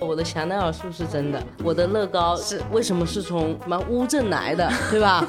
[0.00, 1.42] 我的香奈儿是不是真的？
[1.64, 5.24] 我的乐高是为什么是从什么乌镇来的， 对吧？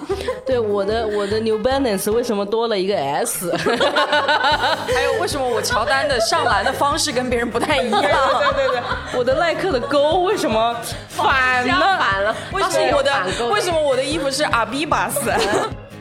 [0.46, 3.52] 对，我的我的 New Balance 为什么多了一个 S？
[3.58, 8.02] 还有为什么我乔丹的上篮的方式跟别人不太一样？
[8.56, 8.82] 对对对，
[9.18, 10.76] 我的耐克的勾为什么
[11.08, 11.98] 反了？
[11.98, 13.12] 反了，为什么我的
[13.52, 15.32] 为什么我的衣服是阿比巴斯？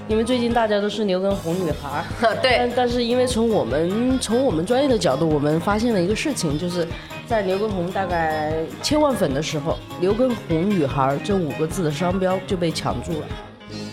[0.09, 2.05] 因为最近大家都是牛跟红女孩，
[2.41, 6.87] 对但但是因为从我们从我们专业的角度，我们发现了一个事情，就是
[7.27, 13.27] 在刘畊宏大概千万粉的时候，刘畊宏女孩这五个字的商标就被抢注了。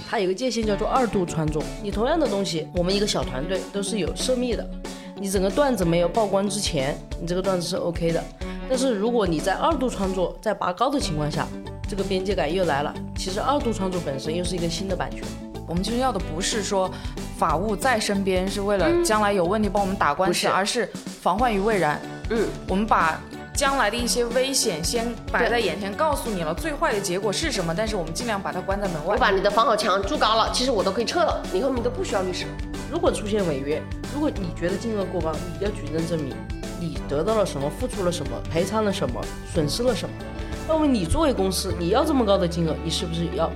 [0.07, 4.63] 它有个界限叫做二度创作，你同样的东西，我们一个小团队都是有涉密的，
[5.15, 8.23] 你整个段子没有曝光之前，你这个段子是 OK 的。
[8.69, 11.47] 但是如果你在二度创作，在拔高的情况下，
[11.89, 12.93] 这个边界感又来了。
[13.17, 15.23] 其实二度创作本身又是一个新的版权。
[15.67, 16.91] 我们其实要的不是说
[17.37, 20.89] 法务在身边，是为了将来有问题帮我们打官司，而是
[21.21, 21.99] 防患于未然。
[22.29, 23.19] 嗯，我们把
[23.53, 29.13] 将来的一些危险先摆在眼前，告诉你了最坏的结果是什么，但是我们尽量把它关在门外。
[29.13, 32.45] 我把你的防火墙筑高了，其实我都可以撤了，你后面都不需要律师。
[32.91, 33.81] 如果出现违约，
[34.13, 36.35] 如果你觉得金额过高，你要举证证明
[36.79, 39.21] 你得到了什么，付出了什么，赔偿了什么，
[39.53, 40.13] 损失了什么。
[40.67, 43.51] 那么你作为公司，你要这么高的金额，你是不是要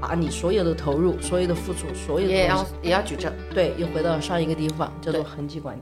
[0.00, 3.30] 把你所有的投入、所有的付出、所有的也要，也要举证。
[3.52, 5.80] 对，又回到上一个地方，叫做痕迹管理。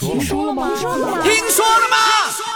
[0.00, 0.68] 听说了吗？
[0.74, 1.22] 听说了吗？
[1.22, 1.96] 听说了吗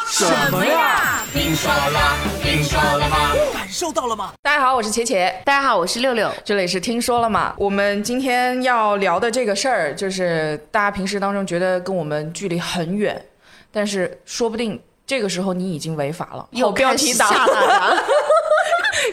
[0.08, 1.22] 什么呀？
[1.33, 3.16] 听说了，听说了吗？
[3.52, 4.33] 感受到了吗？
[4.41, 6.33] 大家好，我是茄茄，大家好，我是六六。
[6.42, 7.55] 这里是听说了吗。
[7.58, 13.22] 我们今天要聊的这个事儿，就是大家平时当中觉得跟我们距离很远，
[13.70, 17.28] 但是说不定这个时候你已经违法了，有标题党。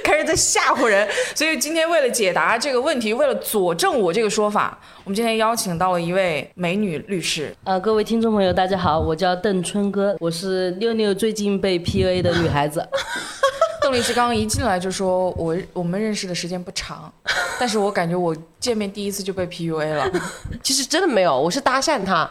[0.08, 1.06] 开始在吓唬人。
[1.36, 7.54] 所以今天为了解答这个问题，为了佐证我这个说法，我们今天邀请到了一位美女律师。
[7.66, 12.88] 呃，各位听众朋友，大家好，我叫邓春歌，我是六六最近被 PUA 的女孩子。
[13.80, 17.14] 邓律师刚刚一进来就说我我们认识的时间不长，
[17.60, 20.10] 但是我感觉我见面第一次就被 PUA 了。
[20.64, 22.30] 其实真的没有，我是搭讪他。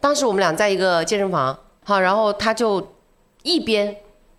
[0.00, 2.94] 当时我们俩在一个健身房，好，然后他就
[3.42, 3.94] 一边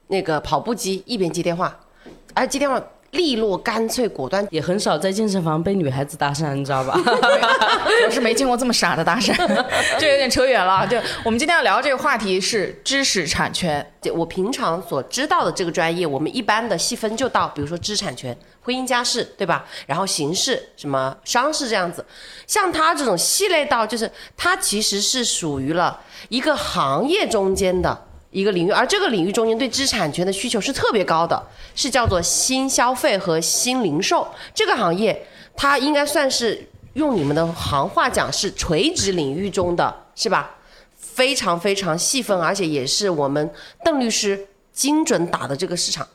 [0.07, 1.79] 那个跑步机一边接电话，
[2.39, 4.47] 而今天我利落、干脆、果断。
[4.49, 6.93] 也很少在健身房被女孩子搭讪，你知道吧？
[8.07, 9.35] 我是没见过这么傻的搭讪，
[9.99, 10.87] 这有点扯远了。
[10.87, 13.85] 就我们今天要聊这个话题是知识产权。
[14.01, 19.65] 就我平常所知道的这个专业，我们一般的细分就到，比如说知识产权、婚姻家事，对吧？
[19.85, 22.05] 然后刑事、什么商事这样子。
[22.47, 25.99] 像他这种细类到，就是它其实是属于了
[26.29, 31.41] 一个行业中间的一个领域，而这个领域中间对知识产权的需求是特别高的，
[31.75, 35.25] 是叫做新消费和新零售这个行业，
[35.55, 40.51] 它应该算是用你们的行话讲是垂直领域中的，是吧？
[40.97, 43.51] 非常非常细分，而且也是我们
[43.83, 46.07] 邓律师精准打的这个市场，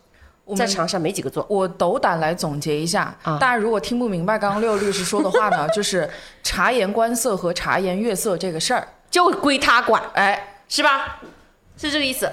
[0.56, 1.44] 在长沙没几个做。
[1.48, 6.08] 我斗胆来总结一下，啊大家如果听不明白刚刚六律师说的话呢， 就是
[6.42, 11.20] 察言观色和察言悦色这个事儿，就归他管，哎，是吧？
[11.76, 12.30] 是这个意思。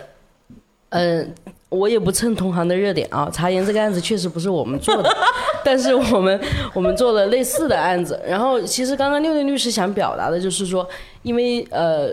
[0.90, 1.34] 嗯，
[1.70, 3.30] 我也不蹭同行的热点啊。
[3.32, 5.10] 茶颜这个案子确实不是我们做的，
[5.64, 6.38] 但是我们
[6.74, 8.22] 我们做了类似的案子。
[8.28, 10.86] 然后，其实刚刚六六律师想表达的就是说，
[11.24, 12.10] 因为呃，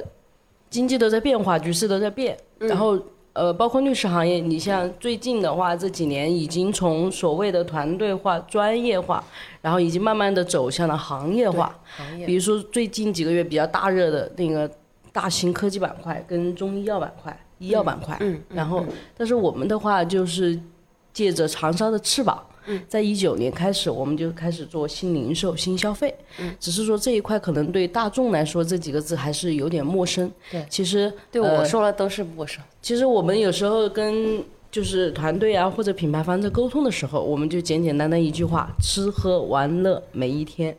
[0.71, 2.97] 经济都在变化，局势都在变，然后
[3.33, 9.25] 呃，包括律师行业，你像最近的话，这几年已经从所谓的团队化、专业化，
[9.61, 11.77] 然后已经慢慢的走向了行业化。
[11.97, 14.71] 行业比如说最近几个月比较大热的那个
[15.13, 18.85] 大型科技板块跟中医药板块、医药板块，嗯然后
[19.17, 20.59] 但是我们的话就是
[21.13, 22.43] 借着长沙的翅膀。
[22.71, 26.15] 嗯在一九年开始，我们就开始做新零售、新消费。
[26.39, 30.31] 嗯只是说这一块可能对大众来说这几个字还是有点陌生。
[30.51, 32.63] 对其实对呃我说了都是陌生。
[32.83, 40.77] 其实我们有时候跟就是团队啊或者品牌方在沟通的时候，我们就简简单单一句话：吃喝玩乐每一天。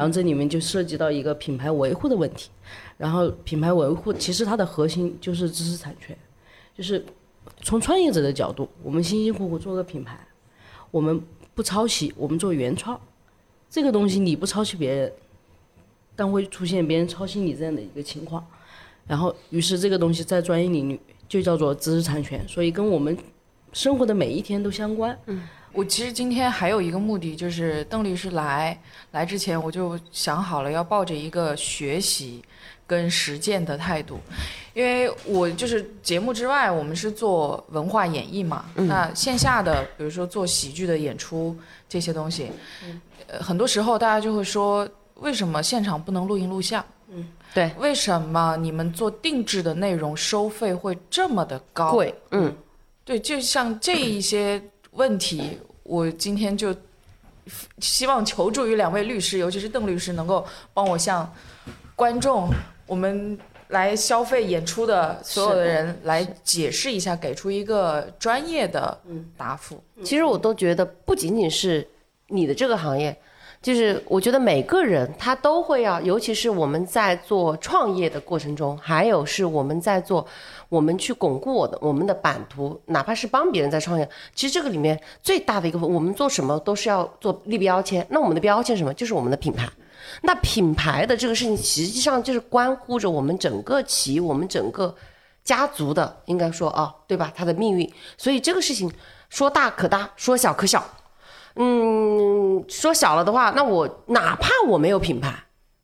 [0.00, 2.48] 然后这里面就涉及到一个品牌维护的问题。
[2.96, 6.16] 然后品牌维护其实它的核心就是知识产权，
[6.74, 7.04] 就是
[7.60, 10.18] 从创业者的角度，我们辛辛苦苦做个品牌，
[10.90, 11.20] 我们
[11.54, 12.98] 不抄袭，我们做原创。
[13.68, 15.12] 这个东西你不抄袭别人，
[16.16, 18.42] 但会出现别人抄袭你这样的一个情况。
[19.06, 20.98] 然后，于是这个东西在专业领域
[21.28, 23.14] 就叫做知识产权，所以跟我们
[23.74, 25.18] 生活的每一天都相关。
[25.72, 28.78] 我其实今天还有一个目的，就是邓律师来
[29.12, 32.42] 来之前，我就想好了要抱着一个学习
[32.86, 34.18] 跟实践的态度，
[34.74, 41.56] 因为我就是节目之外，我们是做文化演绎嘛，那线下的比如说做喜剧的演出
[41.88, 42.50] 这些东西，
[43.28, 46.84] 呃，很多时候大家就会说，为什么现场不能录音录像？
[47.52, 51.92] 对，为什么你们做定制的内容收费会这么的高？
[51.92, 52.54] 贵，嗯，
[53.04, 56.74] 对，就像这一些问题，我今天就
[57.78, 61.32] 希望求助于两位律师，尤其是邓律师，能够帮我向
[61.96, 62.48] 观众
[62.86, 63.38] 我们
[63.68, 68.98] 来消费演出的所有的人来解释一下，给出一个专业的
[69.36, 69.82] 答复。
[70.02, 71.86] 其实我都觉得不仅仅是
[72.28, 73.16] 你的这个行业，
[73.62, 80.26] 就是我觉得每个人他都会要，尤其是我们在做创业的过程中，还有是我们在做
[80.70, 88.06] 我们去巩固我的我们的版图，哪怕是帮别人在创业，其实这个里面最大的一个，我们做什么都是要做立标签。
[88.08, 88.94] 那我们的标签什么？
[88.94, 89.68] 就是我们的品牌。
[90.22, 94.94] 那品牌的这个事情，实际上就是关乎着我们整个企业，我们整个
[95.44, 97.32] 家族的，应该说啊，对吧？
[97.34, 97.92] 它的命运。
[98.16, 98.90] 所以这个事情
[99.28, 100.82] 说大可大，说小可小。
[101.56, 105.34] 嗯，说小了的话，那我哪怕我没有品牌，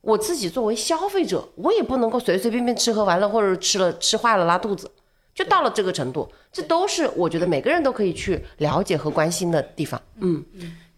[0.07, 4.89] 我自己作为消费者，我也不能够随随便便吃喝玩乐，或者吃了吃坏了拉肚子，
[5.35, 6.31] 就到了这个程度。
[6.53, 10.01] 这都是我觉得每个人都可以去了解和关心的地方。
[10.21, 10.45] 嗯，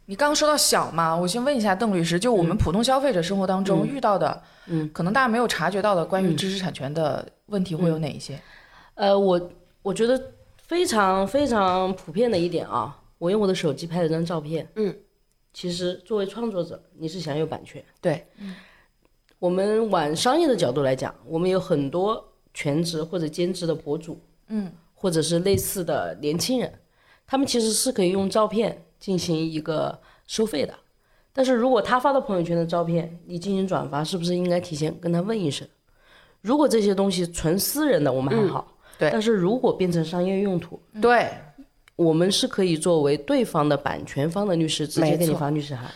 [0.05, 8.39] 你刚刚说到小嘛，我先问一下邓律师，就我们普通消费者生活当中遇到的，嗯，可能大家没有察觉到的关于知识产权的问题会有哪一些？
[8.95, 9.51] 呃，我
[9.81, 10.23] 我觉得
[10.59, 14.95] 非常非常普遍的一点啊，我用我的手机拍了张照片，嗯，
[15.55, 17.83] 其实作为创作者，你是享有版权。
[18.01, 18.27] 对，
[19.39, 26.73] 我们往商业的角度来讲，我们有很多全职或者兼职的博主，嗯，或者是类似的年轻人，
[27.27, 30.75] 他们其实是可以用照片进行一个收费的。
[31.33, 35.67] 但是如果他发到朋友圈的照片，你进行转发，是不是应该提前跟他问一声？
[36.41, 41.31] 如果这些东西纯私人的，我们还好，对但是如果变成商业用途，对，
[41.95, 45.89] 我们是可以作为对方的版权方的律师，直接给你发律师函。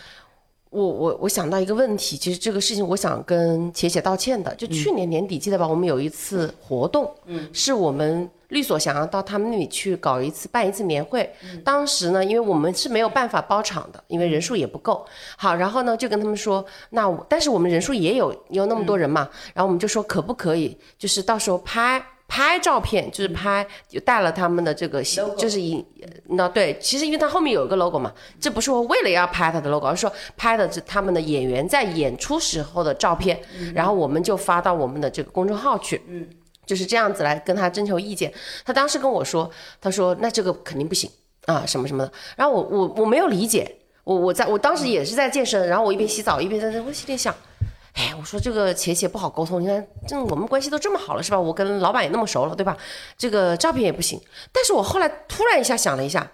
[0.73, 4.55] 我我我想到一个问题，其实这个事情我想跟茄姐道歉的。
[4.55, 5.69] 就去年年底记得吧？
[5.69, 11.31] 我们有一次活动，嗯，是我们律所想要到他们那里去搞一次办一次年会。
[11.63, 15.05] 当时呢，因为我们是没有办法包场的，因为人数也不够。
[15.37, 22.03] 好，然后呢就跟他们说，那我但是我们人数也有有那么多人嘛，然后我们就说可不可以，就是到时候拍。
[22.35, 25.03] 拍照片就是拍，就带了他们的这个，
[25.37, 25.85] 就是影
[26.29, 33.39] 那对，其实因为他后面有一个 logo 嘛，这不是我为了要拍他的 logo，而是说拍的是他们的演员在演出时候的照片，
[33.75, 36.27] 然后我们就发到我们的这个公众号去，嗯，
[36.65, 38.33] 就是这样子来跟他征求意见。
[38.65, 41.11] 他当时跟我说，他说那这个肯定不行
[41.45, 42.11] 啊，什么什么的。
[42.35, 43.71] 然后我我我没有理解，
[44.05, 47.35] 我我在我当时也是在健身，然后我一边洗澡一边在那，我心里想。
[47.95, 51.39] 哎，我说这个茄茄不好沟通，你看，这我们关系都这么好了，是吧？
[51.39, 52.77] 我跟老板也那么熟了，对吧？
[53.19, 54.21] 这个照片也不行。
[54.51, 56.33] 但是我后来突然一下想了一下，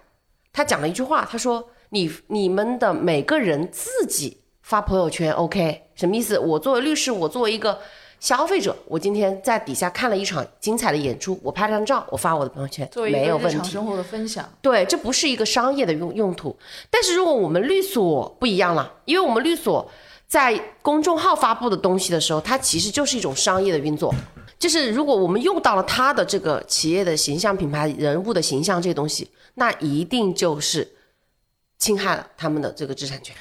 [0.52, 5.90] 他讲了一句话，他说：“你你们的每个人自己发朋友圈，OK？
[5.96, 6.38] 什么意思？
[6.38, 7.80] 我作为律师，我作为一个
[8.20, 13.70] 消费者，我今天在底下看了一场精彩的演出，我拍了张照，我发我的朋友圈，没有问题。
[13.70, 16.56] 生活的分享，对，这不是一个商业的用用途。
[16.88, 19.90] 但是如果我们律所不一样了，因为我们律所
[20.28, 24.14] 在公众号发布的东西的时候，它其实就是一种商业的运作。
[24.58, 30.86] 就是如果我们用到了他的这个企业的形象、品牌人物的形象这些东西，那一定就是
[31.78, 33.34] 侵害了他们的这个知识产权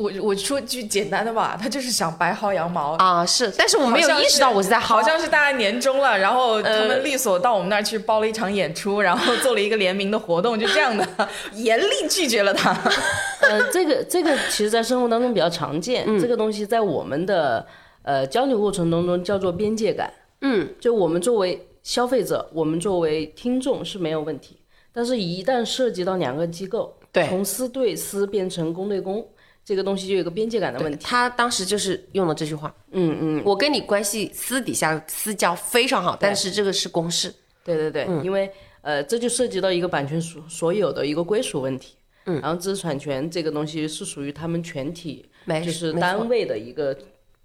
[0.00, 2.92] 我我说句简单的吧，他就是想白薅羊毛。
[2.92, 3.26] 啊。
[3.26, 11.06] 是，但是我没有意识到我是在薅好像是大家年终了，然后他们利索到我们那儿去包了一场演出，然后做了一个联名的活动，就这样的，
[11.54, 12.72] 严厉拒绝了他。
[13.42, 16.06] 呃，这个这个其实，在生活当中比较常见。
[16.18, 17.66] 这个东西在我们的
[18.02, 20.12] 呃交流过程当中叫做边界感。
[20.40, 24.56] 嗯，就我们作为消费者，我们作为听众是没有问题，
[24.92, 29.26] 但是一旦涉及到两个机构，对从私对私变成公对公，
[29.70, 30.98] 这个东西就有个边界感的问题。
[31.00, 32.74] 他当时就是用了这句话。
[32.90, 37.32] 嗯嗯，我跟你关系私底下私交非常好，但是这个是公事。
[37.62, 38.50] 对对对，因为
[38.82, 41.94] 呃，这就涉及到一个版权所所有的一个归属问题。
[42.24, 45.24] 嗯，然后知识产权这个东西是属于他们全体，
[45.64, 46.92] 就是单位的一个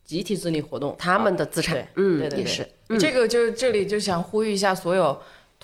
[0.04, 2.68] 集体治理活动，他们的资产对，嗯，对对对也是。
[3.00, 5.16] 这个就这里就想呼吁一下所有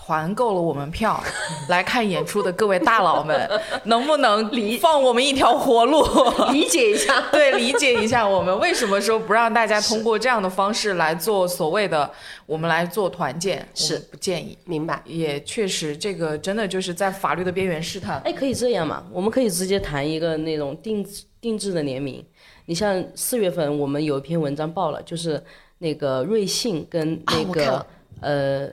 [0.04, 1.24] 团购了我们票
[1.70, 3.50] 来看演出的各位大佬们，
[3.86, 6.04] 能不能理 放我们一条活路？
[6.52, 7.30] 理解一下。
[7.32, 12.10] 对，理解一下我们为什么说不让大家通过这样的方式来做所谓的
[12.48, 14.58] 我们来做团建，是不建议。
[14.66, 15.00] 明白。
[15.06, 18.20] 也确实，这个真的就是在法律的边缘试探。
[18.26, 19.04] 哎，可以这样嘛？
[19.12, 22.26] 我们可以直接谈一个那种定制定制的联名。
[22.66, 25.42] 你像四月份我们有一篇文章报了，就是
[25.78, 27.86] 那个瑞幸跟那个、
[28.22, 28.68] 呃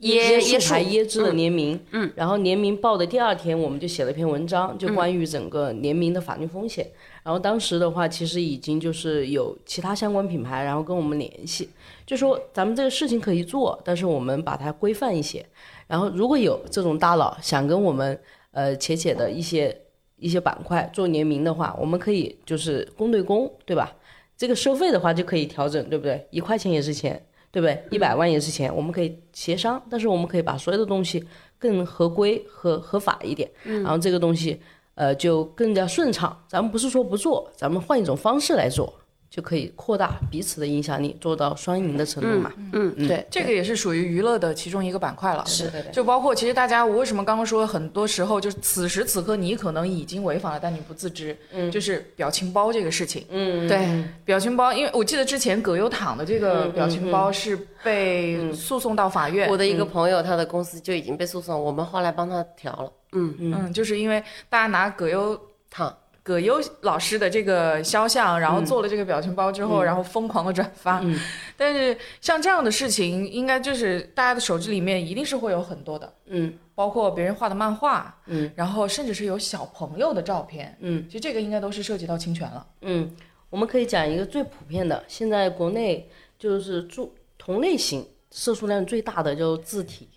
[0.00, 6.86] 椰椰树牌椰汁的联名，嗯，然后联名报的第二天，我们就写了一篇文章，就关于整个联名的法律风险。
[7.22, 11.68] 然后当时的话，其实已经就是有其他相关品牌，然后跟我们联系，
[12.04, 15.44] 就说咱们这个事情可以做，但是我们把它规范一些。
[15.86, 18.18] 然后如果有这种大佬想跟我们
[18.52, 19.76] 呃浅浅的一些
[20.18, 23.96] 一些板块做联名的话，我们可以就是公对公，对吧？
[24.36, 26.26] 这个收费的话就可以调整，对不对？
[26.30, 27.26] 一块钱也是钱，
[27.56, 27.82] 对不对？
[27.90, 31.24] 一百万也是钱，我们可以协商，但是我们可以把所有的东西
[31.58, 34.60] 更合规和合法一点，然后这个东西
[34.94, 36.38] 呃就更加顺畅。
[36.46, 38.92] 咱们不是说不做，咱们换一种方式来做，
[39.36, 42.50] 就可以扩大彼此的影响力，做到双赢的程度嘛。
[42.72, 45.44] 嗯，嗯对，这个也是属于娱乐的其中一个板块了。
[45.44, 45.92] 是对对。
[45.92, 53.26] 就包括其实大家，我为什么刚刚说很多时候就是此时此刻你可能已经违法了，但你不自知，嗯，就是表情包这个事情。
[53.28, 62.90] 嗯，对，表情包，因为我记得之前葛优躺的这个表情包是被诉讼到法院，我的一个朋友，他的公司就已经被诉讼，我们后来帮他调了。
[63.12, 65.38] 嗯，嗯，就是因为大家拿葛优
[65.70, 65.94] 躺，
[66.26, 70.98] 葛优老师的这个肖像，然后做了这个表情包之后，然后疯狂的转发。
[71.04, 71.16] 嗯。
[71.56, 76.52] 但是像这样的事情，应该就是大家的手机里面一定是会有很多的，嗯。
[76.74, 82.66] 包括别人画的漫画，嗯，然后甚至是有小朋友的照片，嗯，其实这个应该都是涉及到侵权了。
[82.82, 83.08] 嗯，
[83.48, 90.08] 我们可以讲一个最普遍的，现在国内就是注同类型涉诉量最大的就是字体。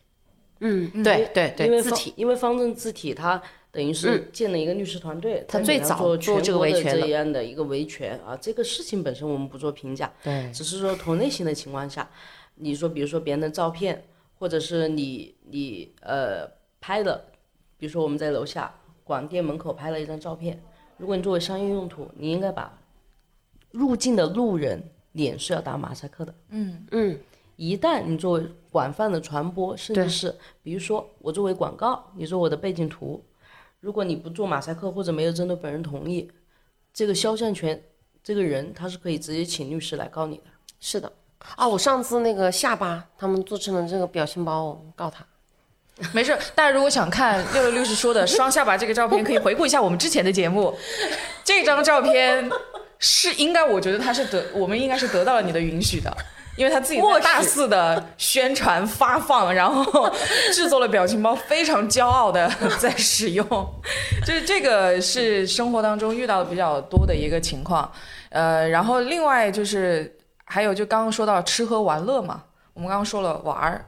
[0.59, 3.41] 嗯，对对对，因为字体，因为方正字体它
[3.79, 12.09] 等于是建了一个律师团队，在给它最早做做这个全国的维权的这样的一个维权啊，这个事情本身我们不做评价，对，只是说同类型的情况下，
[12.55, 14.03] 你说比如说别人的照片，
[14.37, 16.45] 或者是你你呃
[16.81, 17.23] 拍的，
[17.77, 20.61] 比如说我们在楼下广电门口拍了一张照片，
[20.97, 22.77] 如果你作为商业用途，你应该把
[23.71, 24.83] 入境的路人
[25.13, 26.35] 脸是要打马赛克的。
[26.49, 26.85] 嗯。
[26.91, 27.17] 嗯，
[27.55, 33.23] 一旦你作为广泛的传播，甚至是比如说我作为广告，你做我的背景图，
[33.79, 36.29] 如果你不做马赛克或者没有征得本人同意，
[36.93, 37.81] 这个肖像权
[38.23, 40.43] 这个人他是可以直接请律师来告你的。
[40.79, 41.11] 是的。
[41.55, 45.25] 啊，我上次那个下巴，他们做成了这个表情包，我告他。
[46.13, 50.77] 没事，大家如果想看六六律师说的双下巴这个照片，可以回顾一下我们之前的节目。
[51.43, 52.49] 这张照片
[52.99, 56.09] 是应该，我觉得他是得，我们应该是得到了你的允许的。
[56.59, 60.11] 因为他自己在大肆的宣传发放，然后
[60.53, 63.47] 制作了表情包，非常骄傲的 在使用，
[64.25, 67.89] 就是这个是生活当中遇到的比较多的一个情况。
[68.29, 70.13] 呃，然后另外就是
[70.43, 73.85] 还有就刚刚说到吃喝玩乐嘛，我们刚刚说了玩儿。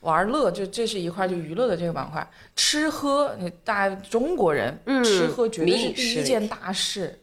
[0.00, 7.18] 玩乐就这是一块就娱乐的这个板块，吃喝你大家中国人、嗯吃喝绝对是第一件大事，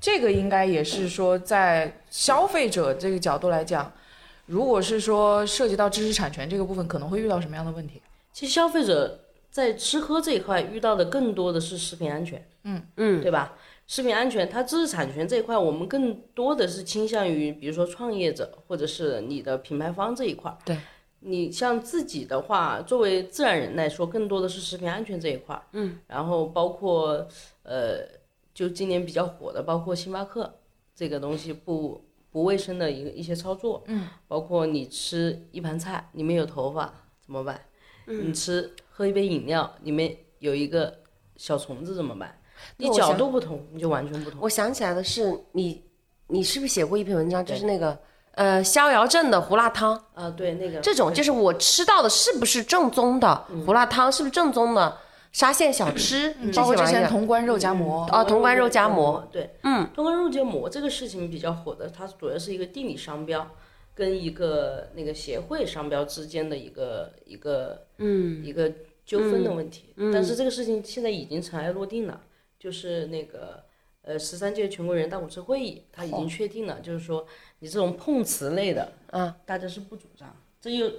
[0.00, 3.90] 这个应该也是说在消费者这个角度来讲，
[4.48, 8.00] 如果是说涉及到知识产权这个部分，可能会遇到什么样的问题？
[8.32, 13.56] 其实消费者在吃喝这一块遇到的更多的是食品安全，嗯嗯，对吧？
[13.86, 20.56] 食品安全，它知识产权这一块，我们更多的是倾向于，比如说创业者或者是你的品牌方这一块。
[20.64, 20.78] 对，
[21.20, 25.60] 你像自己的话，作为自然人来说，更多的是食品安全这一块。
[25.72, 27.26] 嗯，然后包括
[27.64, 28.00] 呃，
[28.54, 30.58] 就今年比较火的，包括星巴克
[30.94, 33.82] 这个东西不不卫生的一个一些操作。
[33.86, 36.92] 嗯，包括你吃一盘菜里面有头发
[37.24, 37.60] 怎么办？
[38.06, 41.00] 你吃喝一杯饮料里面有一个
[41.36, 42.40] 小虫子怎么办？
[42.78, 44.40] 你角度不同，你就完全不同。
[44.40, 45.84] 我想起来的是，你
[46.26, 47.96] 你是不是写过一篇文章，就是那个
[48.32, 49.94] 呃逍遥镇的胡辣汤？
[50.14, 54.96] 啊，对那个这种就是我吃到的是不是正宗的胡辣汤，是不是正宗的
[55.32, 56.34] 沙县小吃？
[56.52, 57.08] 这包括之前。
[57.08, 63.48] 潼关肉夹馍，啊潼关肉夹馍，对，嗯，潼关肉夹馍这个事情比较火的，它主要是一个地理商标
[63.94, 68.72] 跟一个那个协会商标之间的一个一个嗯一个
[69.04, 69.94] 纠纷的问题。
[70.12, 72.20] 但是这个事情现在已经尘埃落定了，
[72.58, 73.64] 就是那个
[74.02, 77.26] 呃十三届全国人大五次会议，它已经确定了，就是说
[77.60, 80.34] 你这种碰瓷类的，嗯，大家是不主张。
[80.60, 80.90] 这又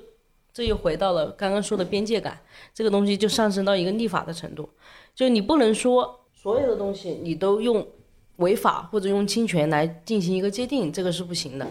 [0.60, 2.38] 这又回到了刚刚说的边界感，
[2.74, 4.70] 这个东西就上升到一个立法的程度，
[5.16, 7.88] 就你不能说所有的东西你都用
[8.40, 11.66] 违法或者用侵权来进行一个界定，这个是不行的。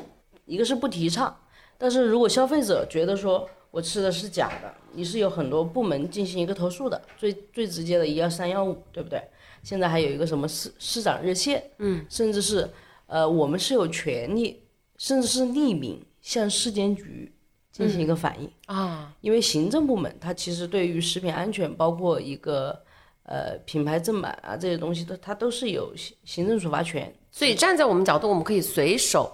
[0.47, 1.39] 一个是不提倡，
[1.77, 9.23] 但是如果消费者觉得说我吃的是假的，你是有很多部门进行一个投诉的，最最直接的一二三幺五，对不对？
[9.63, 12.67] 现在还有一个什么市市长热线，嗯，甚至是
[13.07, 14.63] 呃，我们是有权利，
[14.97, 17.31] 甚至是匿名向市监局
[17.79, 18.51] 进行一个反映。
[18.67, 22.79] 啊，因为行政部门它其实对于食品安全，包括一个
[23.23, 27.13] 呃品牌正版啊这些东西都它都是有行行政处罚权。
[27.31, 29.31] 所以站在我们角度，我们可以随手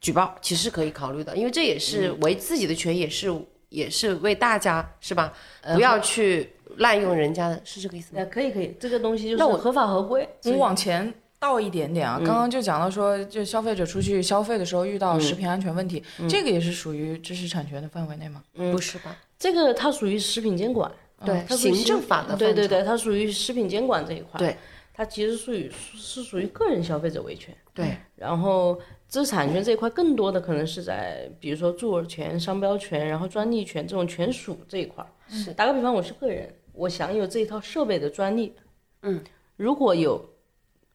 [0.00, 5.32] 举报，其实可以考虑的，因为这也是为自己的权益，也是也是为大家是吧？
[5.60, 8.20] 呃不要去滥用人家的，是这个意思吗？
[8.20, 10.26] 呃，可以可以，这个东西就那我是合法合规。
[10.44, 11.12] 我们往前
[11.42, 18.44] 倒一点点啊，嗯刚刚就讲到说，就消费者出去消费的时候遇到食品安全问题，嗯这个也是属于知识产权的范围内吗？
[18.54, 19.16] 不是吧？
[19.36, 20.88] 这个它属于食品监管，
[21.24, 24.38] 对，它属于行政法的对对对，它属于食品监管这一块。
[24.38, 24.56] 对，
[24.94, 27.52] 它其实属于是属于个人消费者维权。
[27.74, 35.04] 对，然后知识产权这一块更多的可能是在比如说著作权、商标权，然后专利权这种权属这一块。
[35.28, 38.54] 是打个比方，我是个人，我享有这一套设备的专利。
[39.02, 39.20] 嗯，
[39.56, 40.24] 如果有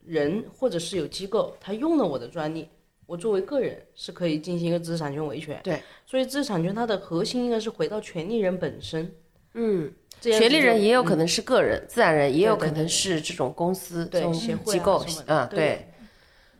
[0.07, 2.67] 人或者是有机构，他用了我的专利，
[3.05, 5.59] 我作为个人是可以进行一个知识产权维权。
[5.63, 9.13] 对，所以知识产权它的核心应该是回到权利人本身。
[9.53, 15.87] 嗯，权利人也有可能是个人，自然人也有可能是这种公司、这种对协会机构啊，对对。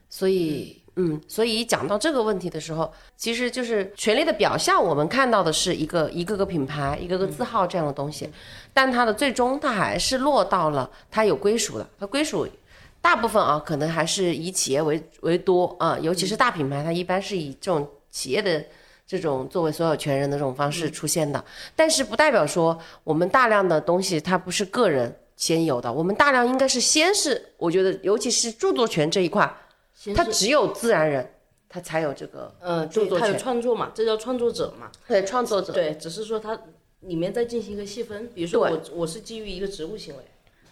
[0.10, 8.30] 所以，嗯，所以讲到这个问题的时候，其实就是权利的表象，我们看到的是一个一个个品牌、一个个字号这样的东西，
[8.74, 12.48] 但它的最终它还是落到了它有归属的，它归属。
[13.02, 18.64] 大部分啊，可能还是以企业为为多啊，尤其是大品牌，它一般是以这种企业的
[19.06, 21.44] 这种作为所有权人的这种方式出现的。
[21.76, 29.52] 但是不代表说我们大量的东西它不是个人先有的，我们大量应该是先是，我觉得尤其是著作权这一块，
[30.16, 31.32] 它只有自然人
[31.70, 33.38] 他才有这个呃，著作权。
[33.38, 34.90] 创作嘛，这叫创作者嘛。
[35.08, 35.72] 对创作者。
[35.74, 36.60] 对，只是说它
[37.02, 40.24] 里面在进行一个细分，比如说我我是基于一个职务行为，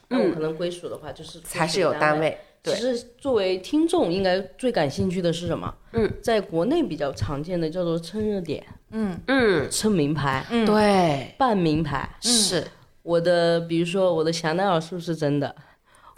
[0.09, 2.37] 那我可能归属的话就是嗯才是有单位。
[2.63, 5.71] 其实作为听众应该最感兴趣的是什么？
[5.93, 12.09] 嗯，在国内比较常见的叫做蹭热点、嗯嗯，蹭名牌、嗯对，办名牌。
[12.21, 12.65] 是
[13.03, 15.55] 我的比如说我的香奈儿是不是真的？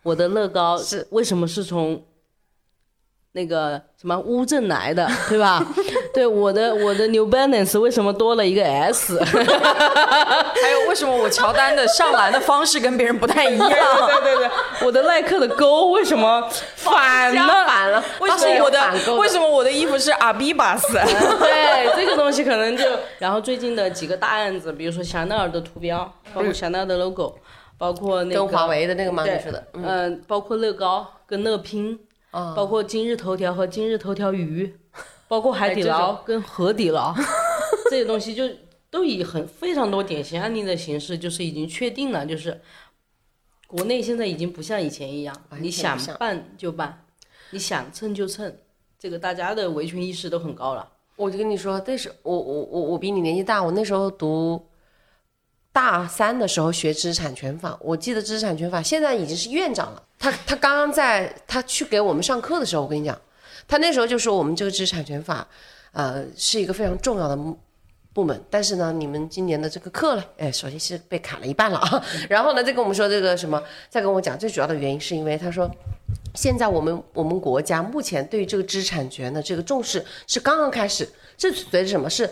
[0.03, 2.01] 我的乐高是为什么是从
[3.34, 5.60] 那个什么乌镇来的，对吧？
[6.17, 9.15] 对，我的我的 New Balance 为什么多了一个 S？
[9.24, 13.69] 还有为什么我乔丹的上篮的方式跟别人不太一样？
[13.69, 14.50] 对对对，
[14.83, 16.41] 我的耐克的勾为什么
[16.75, 17.65] 反了？
[17.67, 20.93] 反了，为什么我的为什么我的衣服是阿比巴斯？
[20.93, 22.83] 对这个东西可能就，
[23.19, 27.36] 然后最近的几个大案子，比如说香奈儿的图标，包括香奈儿的 logo，、
[27.77, 29.24] 包括那个跟华为的那个吗？
[29.24, 32.00] 对你说的，嗯，嗯、包括乐高跟乐拼，
[32.31, 34.75] 哦包括今日头条和今日头条鱼，
[35.27, 37.13] 包括海底哎捞跟河底捞，
[37.90, 38.44] 这些东西就
[38.90, 42.61] 都以很非常多典型案例的形式，就是已经确定了，就是
[43.68, 47.05] 国内现在已经不像以前一样，你想办就办，
[47.51, 48.55] 你想蹭就蹭，
[48.98, 50.87] 这个大家的维权意识都很高了。
[51.18, 54.63] 我就跟你说，那时我我我我比你年纪大，我那时候读
[55.74, 60.03] 大三的时候学知识产权法，我记得知识产权法现在已经是院长了。
[60.20, 63.20] 他他刚刚在他去给我们上课的时候，我跟你讲，
[63.68, 65.48] 他那时候就说我们这个知识产权法，
[65.92, 67.60] 呃，是一个非常重要的部
[68.14, 68.42] 部门。
[68.50, 72.03] 但是呢，你们今年的这个课呢，哎，首先是被砍了一半了啊。
[72.30, 75.70] 然后呢，再跟我们说这个什么，再跟我讲最主要的原因是因为他说。
[76.36, 82.30] 现在我们我们国家目前对于这个知识产权的这个重视是刚刚开始，这随着什么是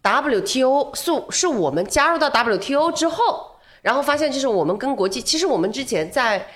[0.00, 6.46] WTO 是是我们加入到 WTO 之后，然后发现就是我们跟国际，其实我们之前在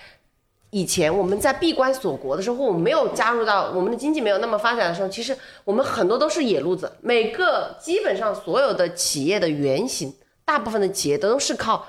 [0.76, 5.34] 以前我们在闭关锁国的时候，我们没有加入到我们的经济没有那么发展的时候，其实
[5.64, 11.86] 我们很多都是野路子，每个基本上所有的企业的原型，大部分的企业都是靠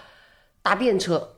[0.61, 1.35] 搭便车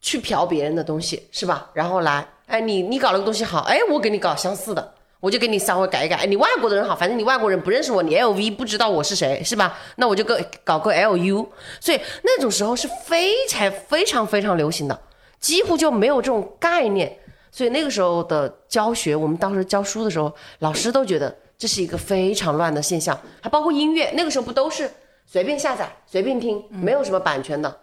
[0.00, 1.70] 去嫖别人的东西，是吧？
[1.74, 4.94] 然后来，哎，你你搞了个东西好，哎，我给你搞相似的。
[5.18, 9.76] 我就给你稍微改一改，哎，你外国的人好，反正你外国人不认识我，你 LV 不知道我是谁，是吧？
[9.96, 11.48] 那我就个搞个 LU，
[11.80, 15.00] 所以那种时候是非常非常非常流行的，
[15.42, 17.18] 几乎就没有这种概念。
[17.50, 24.90] 所以那个时候的教学，我们当时教书的时候，老师都觉得这是一个非常乱的现象，还包括音乐，那个时候不都是
[25.26, 27.80] 随便下载、随便听，没有什么版权的。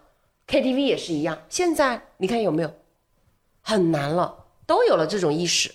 [0.48, 2.74] KTV 也是一样，现在你看有没有？
[3.62, 4.34] 很难了，
[4.66, 5.70] 都有了这种意识。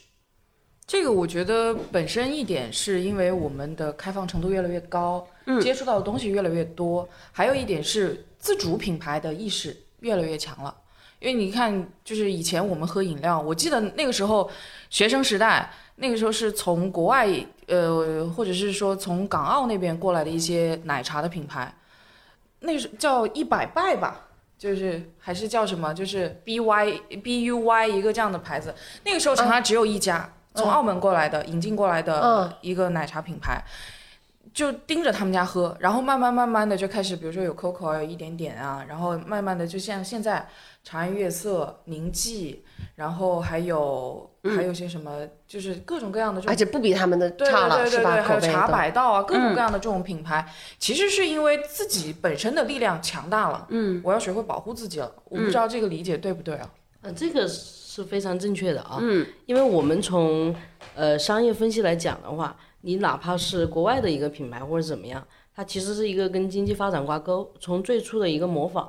[0.85, 10.75] 这个我觉得本身一点是因为我们的开放程度越来越高，嗯接触到的东西越来越多，还有一点是自主品牌的意识越来越强了。
[11.19, 14.49] 因为你看，就是以前我们喝饮料，我记得那个时候
[14.89, 17.27] 学生时代，那个时候是从国外，
[17.67, 21.73] 呃，或者是说从港澳那边过来的一些奶茶的品牌，
[22.59, 24.21] 那是叫一百拜吧，
[24.57, 26.91] 就是还是叫什么，就是 B Y
[27.23, 32.53] B U Y 一个这样的牌子，那个时候长沙只有一家，从澳门过来的，引进过来的嗯。
[32.61, 33.63] 一个奶茶品牌。
[34.55, 40.47] 就盯着他们家喝，然后慢慢慢慢的就开始，比如说有 COCO 啊，有一点点啊，然后慢慢的就像现在
[40.81, 42.63] 长安月色、宁记，
[42.95, 48.23] 然后还有、还有些什么，就是各种各样的这种而且不比他们的差了，对对对对，是吧？
[48.23, 55.11] 还有茶百道啊，各种各样的这种品牌，其实是因为自己本身的力量强大了，嗯，我要学会保护自己了。
[55.25, 56.69] 我不知道这个理解对不对啊？
[57.01, 58.99] 啊，这个是非常正确的啊。
[59.01, 60.55] 嗯，因为我们从
[60.95, 62.55] 呃商业分析来讲的话，
[62.85, 68.87] 你哪怕是国外的一个品牌或者怎么样，它其实是一个跟经济发展挂钩，从最初的一个模仿，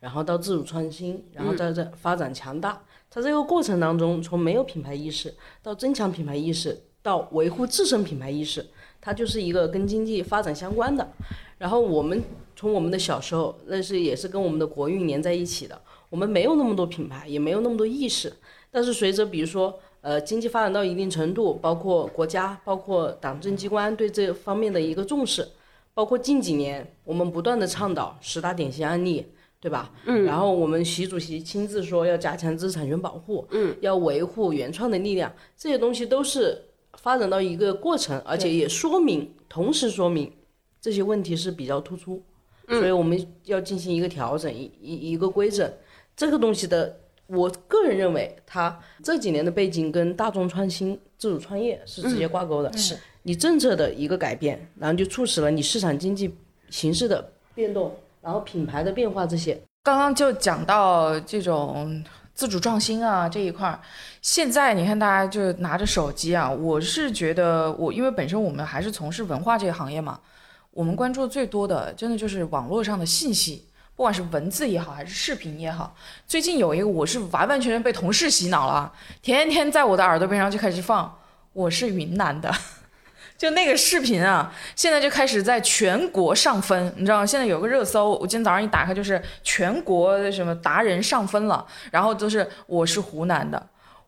[0.00, 2.82] 然后到自主创新，然后再再发展强大。
[3.08, 8.66] 在这个过程当中，从没有品牌意识到增强品牌意识，到维护自身品牌意识，
[9.00, 11.08] 它就是一个跟经济发展相关的。
[11.56, 12.22] 然后我们
[12.54, 15.80] 从我们的小时候，那是也是跟我们的国运连在一起的。
[16.10, 18.30] 我们没有那么多品牌，也没有那么多意识，
[18.70, 25.46] 但是随着比如说呃经济发展到一定程度，包括国家、包括党政机关对这方面的一个重视，
[25.92, 29.26] 包括近几年我们不断的倡导十大典型案例，
[29.60, 29.92] 对吧？
[30.06, 30.24] 嗯。
[30.24, 36.58] 然后我们习主席亲自说要加强知识产权保护，嗯，要维护原创的力量，这些东西都是
[36.94, 40.32] 发展到一个过程，而且也说明，同时说明
[40.80, 42.22] 这些问题是比较突出，
[42.66, 45.70] 所以我们要进行一个调整，一一一个规整。
[46.16, 52.76] 这个东西的，我个人认为，它这几年的背景跟大众创新、自主创业是直接挂钩的。
[52.76, 56.34] 是你政策的一个改变，然后就促使了你市场经济
[56.70, 59.60] 形势的变动，然后品牌的变化这些。
[59.82, 63.78] 刚刚就讲到这种自主创新啊这一块儿，
[64.22, 70.18] 现在你看大家就拿着手机啊，我是觉得我因为本身我们还是从事文化这个行业嘛，
[70.70, 73.67] 我们关注最多的真的就是网络上的信息。
[73.98, 75.92] 不管是文字也好，还是视频也好，
[76.24, 81.18] 最近有一个我是完完全全被同事洗脑了，天天在我的耳朵边上就开始放
[81.52, 82.48] 我是云南的，
[83.36, 87.26] 就那个视频啊，现在就开始在全国上分，你知道吗？
[87.26, 93.60] 现在有个热搜，我今天早上一打开就是全国什么达人上分了，然后都是我是湖南的，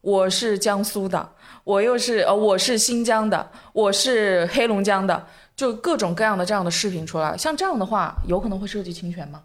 [0.03, 1.29] 我是江苏的，
[1.64, 5.26] 我又是呃我是新疆的，我是黑龙江的，
[5.57, 9.42] 就各种各样的这样的视频出来，像这样的话，有可能会涉及侵权吗？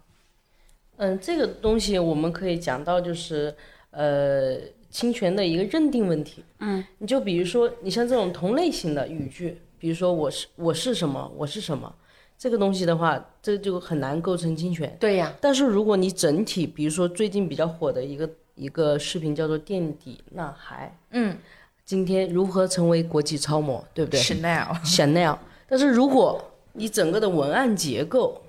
[0.96, 3.54] 嗯，这个东西我们可以讲到，就是
[3.90, 4.56] 呃
[4.90, 6.42] 侵权的一个认定问题。
[6.60, 11.94] 嗯，你就比如说，你像这种同类型的语句，比如说我是我是什么，我是什么，
[12.38, 14.96] 这个东西的话，这就很难构成侵权。
[14.98, 21.36] 对呀，但是如果你整体，比如说最近比较火的一个一个视频叫做《垫底呐喊》，嗯，
[21.84, 25.36] 今天如何成为国际超模，对不对，Chanel，？Chanel。
[25.68, 28.40] 但是如果你整个的文案结构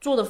[0.00, 0.26] 做的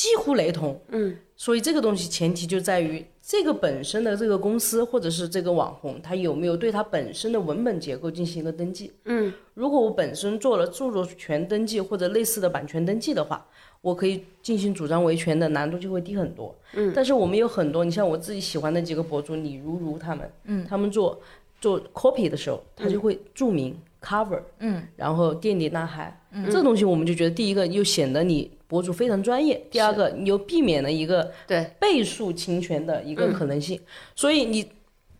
[0.00, 13.46] 几乎雷同，嗯，所以这个东西前提就在于这个本身的这个公司或者是这个网红，他有没有对他本身的文本结构进行一个登记，嗯，如果我本身做了著作权登记或者类似的版权登记的话，
[13.82, 21.20] 我可以进行主张维权的难度就会低很多，嗯，但是我们有很多，你像我自己喜欢的几个博主李如如他们，嗯，他们做
[21.60, 31.74] 做 copy 的时候，他就会注明 cover，嗯，然后垫底呐喊，嗯，这东西我们就觉得第一个又显得你博主非常专业，第二个你又避免了一个对。
[31.80, 33.80] 倍数侵权的一个可能性，
[34.14, 34.70] 所以你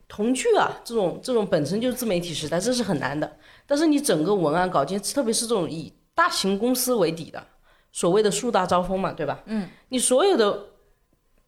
[0.07, 3.31] 同句啊这种这种本身就是自媒体时代，这是很难的，
[3.67, 7.45] 但是你整个文案稿件，特别是这种以大型公司为底的，
[7.91, 9.43] 所谓的树大招风嘛，对吧？
[9.47, 10.67] 嗯，你所有的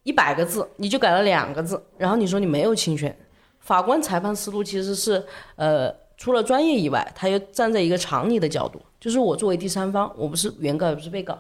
[0.03, 3.17] 一百个字，你就改了两个字，然后你说你没有侵权，
[3.61, 6.03] 法官裁判思路其实是呃。
[6.15, 11.37] 除了专业以外，他又站在一个常理的角度，就是我作为第三方，我不是原告也不是被告，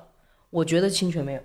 [0.52, 1.40] 我觉得侵权没有，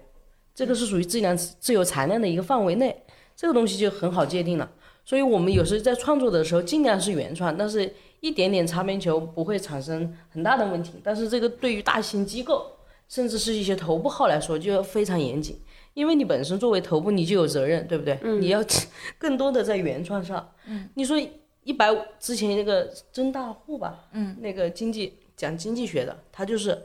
[0.53, 3.03] 这个是属于自然自由裁量的一个范围内，
[3.35, 4.69] 这个东西就很好界定了。
[5.03, 11.01] 所以我们有时候在创作的时候，尽量是原创，但是一点点擦边球不会产生很大的问题。
[11.03, 12.69] 但是这个对于大型机构，
[13.07, 15.57] 甚至是一些头部号来说，就要非常严谨，
[15.93, 18.19] 因为你本身作为头部，你就有责任，对不对？
[18.39, 18.63] 你要
[19.17, 20.51] 更多的在原创上。
[20.67, 21.17] 嗯，你说。
[21.63, 26.81] 一百五之前那个曾大户吧，嗯，那个经济讲经济学的，他就是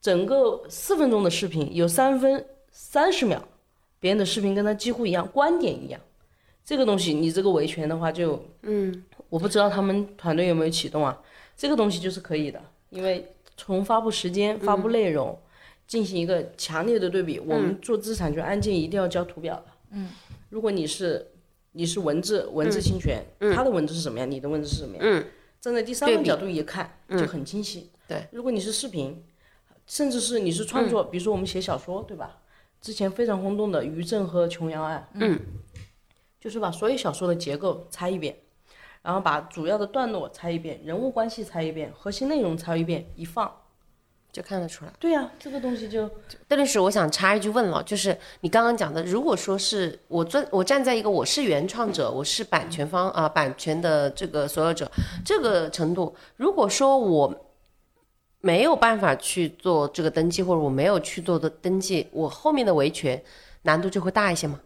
[0.00, 3.42] 整个四分钟的视频有三分三十秒，
[3.98, 6.00] 别人的视频跟他几乎一样，观点一样，
[6.64, 11.20] 这个东西你这个维权的话就，嗯，我不知道他们团队有没有启动啊，
[11.56, 15.38] 这个东西就是可以的，因为从发布时间、发布内容
[15.86, 20.10] 进行一个强烈的对比，我们做知识产权案件一定要交图表的，嗯，
[20.50, 21.32] 如果你是。
[21.78, 23.22] 你是文字文字侵权，
[23.54, 25.24] 他的文字是什么样，你的文字是什么样？
[25.60, 27.90] 站在第三方角度一看就很清晰。
[28.08, 29.22] 对，如果你是视频，
[29.86, 32.38] 甚至是你是创作，比如说我们写小说，对吧？
[32.80, 35.40] 之前非常轰动的于正和琼瑶案，嗯，
[36.38, 38.36] 就是把所有小说的结构拆一遍，
[39.02, 43.50] 然后把主要的段落拆一遍，人物关系拆一遍，核心内容拆一遍，一放，
[44.30, 44.92] 就看得出来。
[45.00, 46.08] 对呀、这个东西就
[46.46, 54.88] 邓律师，我想插一句问了，就是你刚刚讲的，如果说是我站我站在一个我是原创者，我是版权方啊、版权的这个所有者
[55.24, 57.34] 这个程度，如果说我
[58.40, 63.20] 没有办法去做这个登记，或者我没有去做的登记，我后面的维权
[63.62, 64.60] 难度就会大一些吗？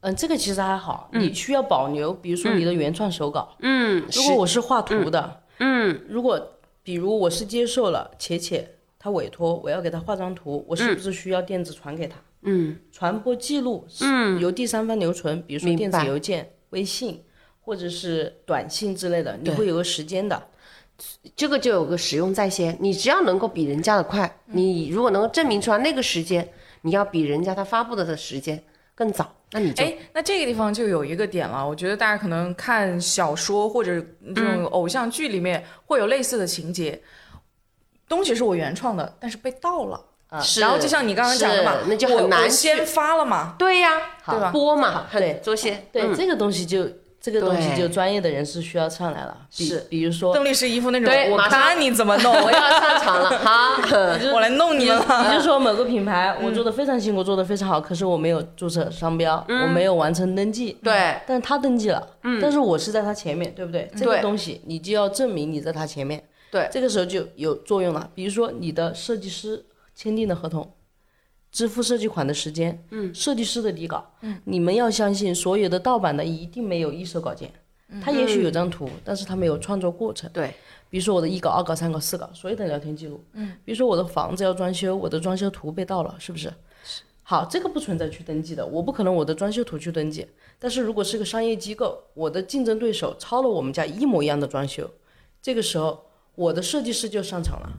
[0.00, 3.54] 嗯，这个其实还好，你需要保留，比如说你的原创手稿。
[3.60, 12.16] 嗯，如果我是画图的，嗯，如果比如我是接受了且且他委托，我要给他画张图，我是不是需要电子传给他？
[12.42, 14.04] 嗯，传播记录是
[14.40, 17.22] 由第三方留存，比如说电子邮件、微信
[17.60, 20.48] 或者是短信之类的，你会有个时间的。
[21.36, 26.48] 这个就有个使用在先，你只要能够比人家的快，你如果能够证明出来那个时间，
[26.82, 28.62] 你要比人家他发布的的时间
[28.94, 37.00] 更早，那你就哎，那这个地方就有一个点了，我觉得大家可能看小说或者这种偶像剧里面会有类似的情节，
[38.08, 40.00] 东西是我原创的，但是被盗了。
[40.40, 46.14] 是然后就像你刚刚讲的嘛是，那就很难先发了嘛，对呀，对吧播嘛，对很做些对、嗯。
[46.16, 46.88] 这个东西就
[47.22, 53.80] 这个东西就专业的人士需要上来了，是比如说邓律师衣服那种我对我看你怎么弄，我要上场了 好。
[54.34, 55.06] 我来弄你了。
[55.28, 60.76] 你就说某个品牌我做的非常辛苦，做的非常好，可是我没有注册商标，我没有完成登记。
[60.82, 62.04] 对，但是他登记了，
[62.42, 63.88] 但是我是在他前面，对不对？
[63.96, 66.20] 这个东西你就要证明你在他前面。
[66.50, 68.10] 对这个时候就有作用了。
[68.16, 70.68] 比如说你的设计师签订的合同，
[71.52, 77.52] 支付设计款的时间，嗯，设计师的底稿，嗯，你们要相信所有的盗版的一定没有一手稿件，
[78.02, 80.30] 他也许有张图，但是他没有创作过程。
[80.32, 80.54] 对，
[80.88, 83.22] 比如说我的一稿、二稿、三稿、四稿，所有的聊天记录。
[83.34, 86.50] 嗯，比如说我的房子要装修，我的装修图被盗了，是不是？
[87.22, 90.26] 好，这个不存在去登记的，我不可能我的装修图去登记。
[90.58, 94.90] 但是如果是个商业机构，我的竞争对手抄了我们家一模一样的装修，
[95.40, 97.72] 这个时候我的设计师就上场了，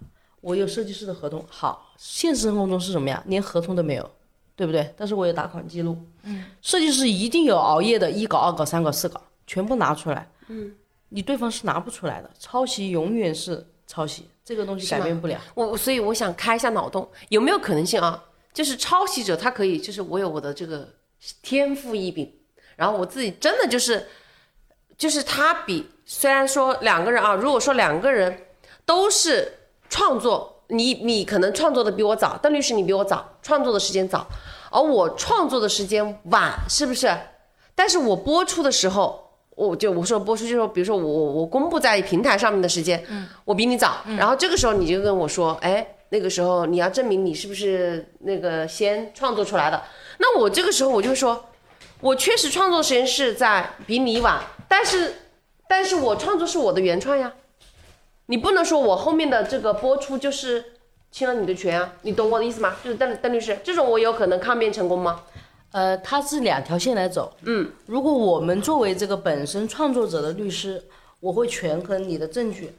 [0.44, 1.44] 我有设计师的合同。
[1.50, 3.24] 好，现实生活中是什么呀？
[3.28, 4.12] 连合同都没有，
[4.58, 4.94] 对不对？
[4.98, 5.98] 但是我有打款记录。
[6.24, 10.30] 嗯，设计师一定有熬夜的一稿、二稿、三稿、四稿，全部拿出来。
[10.50, 10.76] 嗯，
[11.08, 15.40] 你对方是拿不出来的，抄袭永远是抄袭，这个东西改变不了。
[15.56, 18.22] 我所以我想开一下脑洞，有没有可能性啊？
[18.52, 20.88] 就是抄袭者他可以，就是我有我的这个
[21.42, 22.32] 天赋异禀，
[22.76, 24.06] 然后我自己真的就是，
[24.98, 28.48] 就是他比虽然说两个人啊，如果说两个人
[28.86, 29.52] 都是
[29.94, 34.26] 创作，你你可能创作的比我早，邓律师你比我早，创作的时间早，
[34.72, 37.16] 而我创作的时间晚，是不是？
[37.76, 49.80] 但是我播出的时候，我就我说播出就是说，比如说我我我公布在平台上面的时间，嗯，我比你早，然后这个时候你就跟我说，哎，那个时候你要证明你是不是那个先创作出来的，
[50.18, 51.46] 那我这个时候我就说，
[52.02, 55.14] 我确实创作时间是在比你晚，但是
[55.70, 57.32] 但是我创作是我的原创呀，
[58.28, 60.64] 你不能说我后面的这个播出就是
[61.12, 62.76] 侵了你的权啊，你懂我的意思吗？
[62.84, 65.22] 就是邓邓律师，这种我有可能抗辩成功吗？
[65.72, 67.34] 呃，它是两条线来走。
[67.44, 70.84] 嗯，如果我们作为这个本身创作者的律师，
[71.20, 72.74] 我会权衡你的证据。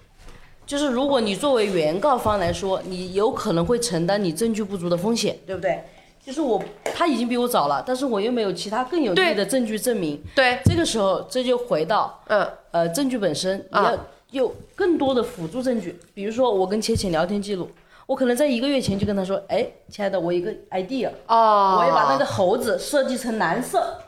[0.67, 5.85] 就是如果你作为原告方来说，你有可能会承担你证据不足的风险，对不对？
[6.25, 6.63] 就是我
[6.95, 10.23] 他已经比我早了，但是我又没有其他更有力的证据证明。
[10.35, 13.99] 对，这个时候这就回到嗯，呃证据本身，你啊要
[14.35, 15.99] 有更多的辅助证据。
[16.13, 17.71] 比如说我跟切切聊天记录，
[18.07, 23.99] 我可能在一个月前就跟他说，哎，亲爱的，我一个 idea，哦，我要把那个猴子设计成蓝色。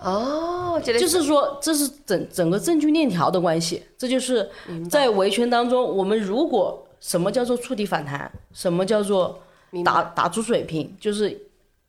[0.00, 3.82] 哦，就是说，这是整整个证据链条的关系。
[3.98, 4.48] 这就是
[4.88, 9.38] 在维权当中，我们如果什么叫做触底反弹，什么叫做
[9.84, 11.38] 打打出水平，就是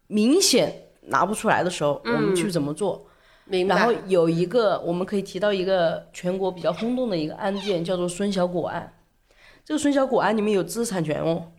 [0.07, 3.05] 明显拿不出来的时候，我们去怎么做？
[3.47, 3.75] 明白。
[3.75, 8.93] 然后有一个我们可以提到一个全国比较轰动的一个案件，叫做孙小果案。
[9.65, 11.51] 这个孙小果案里面有知识产权哦，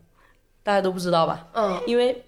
[0.63, 1.49] 大家都不知道吧？
[1.53, 2.25] 嗯，因为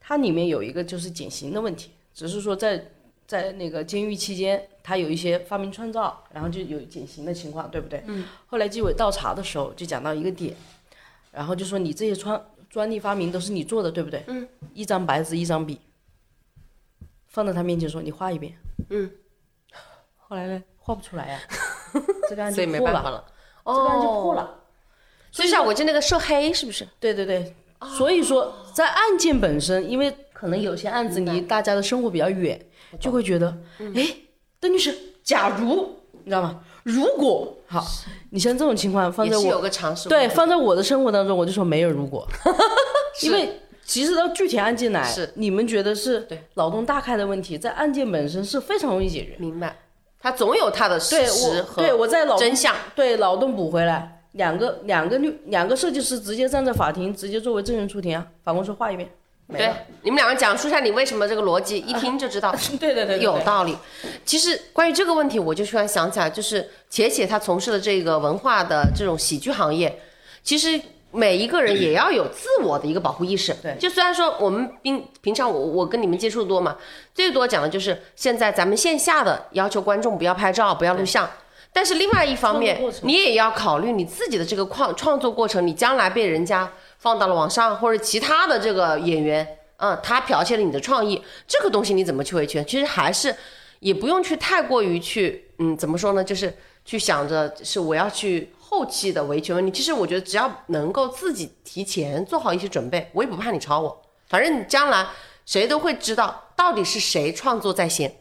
[0.00, 2.86] 它里面有一个就是减刑的问题，只是说在
[3.26, 8.02] 在那个监狱期间，他有一些发明创造，然后就有减刑的情况，对不对？
[8.06, 8.24] 嗯。
[8.46, 10.54] 后来纪委倒查的时候就讲到一个点，
[11.32, 14.22] 然后就说你这些创专利发明都是你做的，对不对？
[14.28, 14.48] 嗯。
[14.72, 15.78] 一张白纸，一张笔，
[17.28, 18.52] 放到他面前说你画一遍。
[18.90, 19.10] 嗯。
[20.18, 21.40] 后来呢，画不出来呀、
[22.28, 23.24] 这个案子破了。
[23.64, 24.54] 这个案就破哦，了。
[25.30, 26.86] 所以像我就那个涉黑是不是？
[26.98, 27.54] 对对对，
[27.96, 32.58] 所以说在案件本身，因为可能有些案子离大家的生活比较远，
[32.98, 33.56] 就会觉得，
[33.94, 34.06] 哎，
[34.58, 36.64] 邓律师，假如你知道吗？
[36.82, 37.86] 如果好，
[38.30, 39.70] 你像这种情况放在我。
[40.08, 42.26] 对放在我的生活当中，我就说没有如果，
[43.22, 49.34] 因为其实到具体案件来，是你们觉得是对脑洞大开的问题，在案件本身是非常容易解决。
[49.38, 49.78] 明白，
[50.20, 52.76] 他总有他的事对实我，对我在脑真相。
[52.94, 58.26] 对脑洞补回来，两个两个律两个设计师直接站在法庭，直接作为证人出庭啊。
[58.44, 59.08] 法官说画一遍，
[59.46, 62.54] 没对了。，你们两个讲述一下你为什么这个逻辑， 一听就知道。
[62.78, 63.74] 对对对对，有道理。
[64.26, 69.98] 其实关于这个问题，我就突然想起来，就是且且他从事的这个文化的这种喜剧行业，
[70.42, 70.78] 其实
[71.10, 73.54] 每一个人也要有自我的一个保护意识。
[73.62, 76.76] 对就虽然说我们平平常我我跟你们接触多嘛，
[77.14, 81.28] 最多讲的就是现在咱们线下的要求观众不要拍照，不要录像。
[81.72, 92.64] 但是另外一方面你也要考虑你自己的这个创创作过程，你将来被人家放到了网上，或者其他的这个演员，嗯，他剽窃了你的创意，这个东西你怎么去维权？
[92.66, 93.34] 其实还是
[93.80, 96.24] 也不用去太过于去，嗯，怎么说呢？
[96.24, 96.52] 就是
[96.84, 99.72] 去想着是我要去后期的维权问题。
[99.72, 105.06] 其实我觉得只要能够自己提前做好一些准备，我也不怕你抄我，反正你将来
[105.46, 108.14] 谁都会知道到底是谁创作在先。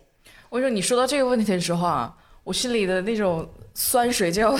[0.49, 4.57] 我说你说到这个问题的时候啊，我心里的那种酸水就要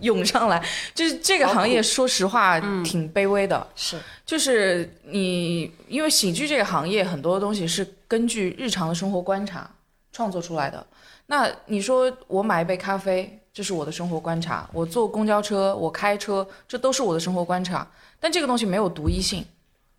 [0.00, 0.64] 涌上来。
[0.94, 3.66] 就是这个行业，说实话挺卑微的。
[3.76, 9.70] 是，就是你因为喜剧这个行业很多东西是根据日常的生活观察
[10.10, 10.86] 创作出来的。
[11.26, 17.88] 那你说我买一杯咖啡，这是我的生活观察；我坐公交车，我开车，这都是我的生活观察。
[18.20, 19.42] 但这个东西没有独一性，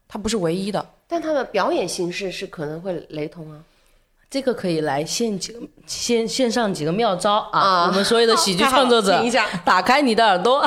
[0.08, 0.88] 它不是唯一的。
[1.08, 3.60] 但它的表演形式是可能会雷同啊。
[4.30, 7.60] 这个可以来献几个献献上几个妙招啊！
[7.60, 10.64] 啊我们所有的喜剧创作者听一下，打开你的耳朵。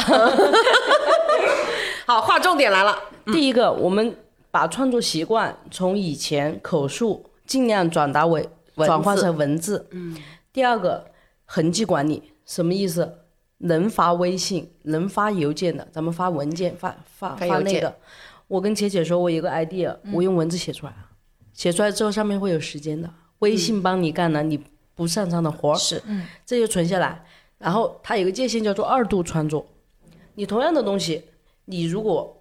[2.07, 2.98] 好，划重点来了。
[3.26, 4.16] 第一个，我们
[4.50, 9.87] 把创作习惯从以前口述尽量转达为转化成文字。
[9.92, 10.16] 嗯。
[10.53, 11.07] 第二个，
[11.44, 13.16] 痕迹管理什么意思？
[13.58, 17.94] 能发微信、能发邮件的，咱们发文件、发发发那个。
[18.48, 20.92] 我跟姐姐说，我有个 idea，我用文字写出来，
[21.52, 23.08] 写出来之后上面会有时间的，
[23.38, 24.60] 微信帮你干了你
[24.96, 26.02] 不擅长的活儿，是，
[26.44, 27.24] 这就存下来。
[27.58, 29.64] 然后它有个界限叫做二度创作，
[30.34, 31.22] 你同样的东西，
[31.66, 32.36] 你如果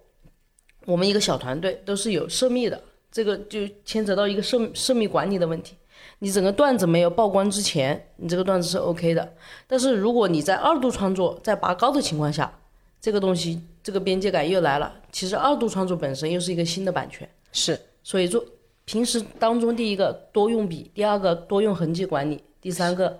[0.86, 5.76] 我们一个小团队都是有涉密的，这个就牵扯到一个涉涉密管理的问题。
[6.20, 9.34] 你整个段子没有曝光之前，你这个段子是 OK 的。
[9.66, 12.52] 但是如果你在二度创作，在拔高的情况下，
[13.00, 14.94] 这个东西这个边界感又来了。
[15.10, 18.44] 其实二度创作本身又是一个新的版权，是，所以说
[18.84, 23.18] 平时当中第一个多用笔，第二个多用痕迹管理，第三个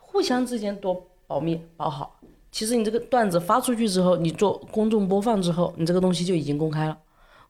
[0.00, 2.18] 互相之间多保密保好。
[2.50, 6.98] 其实你这个段子发出去之后，你做公众播放之后，你这个东西就已经公开了，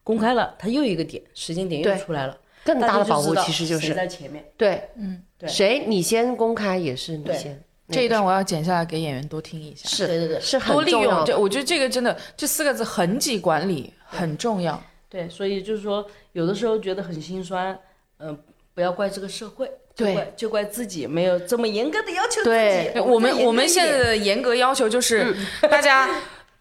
[0.03, 4.43] 公开了，它又一个点时间点又出来了，更大的保护其实就是在前面。
[4.57, 7.63] 对，嗯，对谁你先公开也是你先。
[7.89, 9.87] 这一段我要剪下来给演员多听一下。
[9.87, 11.23] 是对对对是多利用，很重要。
[11.23, 14.81] 这我觉得这个真的这四个字痕迹管理很重要。
[15.07, 17.77] 对，所以就是说，有的时候觉得很心酸，
[18.17, 18.35] 嗯、
[18.73, 22.49] 不要怪这个社会，就对怪就怪自己没有这么严格的要求自己。
[22.49, 25.35] 对对我们我们现在的严格要求就是
[25.69, 26.09] 大家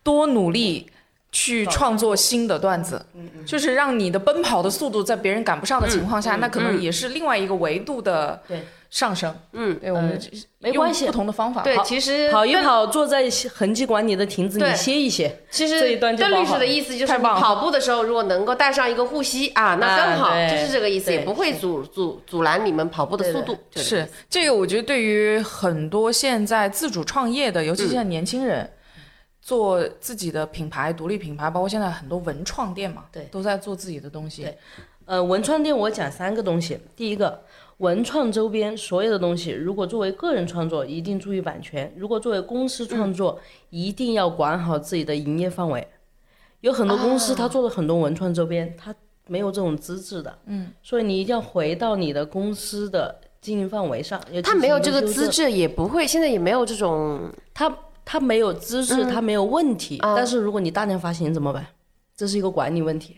[0.02, 0.90] 多努力。
[1.34, 3.04] 去创作新的段子，
[3.44, 8.40] 就是让你的奔跑的速度在别人赶不上的情况下，那可能也是另外一个维度的
[8.88, 9.34] 上升。
[9.52, 10.16] 嗯，对我们
[10.60, 11.62] 没关系不同的方法。
[11.62, 15.40] 对，其实跑一邓跑，坐在痕迹管理的亭子对里歇一歇。
[15.50, 23.58] 其实这一段律师的意思就是，跑步的时候如果能够带上一个护膝啊，那更好，就是这个意思，也不会阻阻阻拦你们跑步的速度。
[23.74, 28.70] 是这个，我觉得对于很多现在自主创业的，尤其现在年轻人，
[29.44, 34.42] 做自己的品牌、独立品牌，包括现在很多文创店嘛，对都在做自己的东西。
[34.42, 34.56] 对
[35.04, 37.42] 呃，文创店我讲三个东西，第一个，
[37.76, 45.86] 文创周边所有的东西，如果作为个人创作，一定注意版权；如果作为公司创作，一定要管好自己的营业范围。
[46.62, 48.94] 有很多公司他做了很多文创周边，他
[49.26, 54.18] 没有这种资质的，嗯，所以你一定要回到你的公司的经营范围上。
[54.42, 57.68] 他没有这个资质，也不会，现在也没有这种他
[58.04, 61.66] 他没有资质，他没有问题，啊但是如果你大量发行怎么办？
[62.16, 63.16] 这是一个管理问题。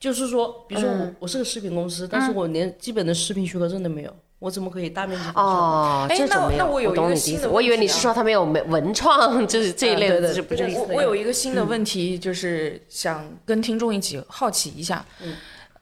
[0.00, 5.28] 就是说，比如说我、我是个食品公司，但是我连基本的食品许可证都没有，我怎么可以大面积？
[5.34, 10.94] 哦，哎这种没那那我有一懂个新的你的意思，我以为你是说他没有没文创， 就是这一类的资质，对对不是这意思。
[10.94, 15.04] 我有一个新的问题，就是想跟听众一起好奇一下。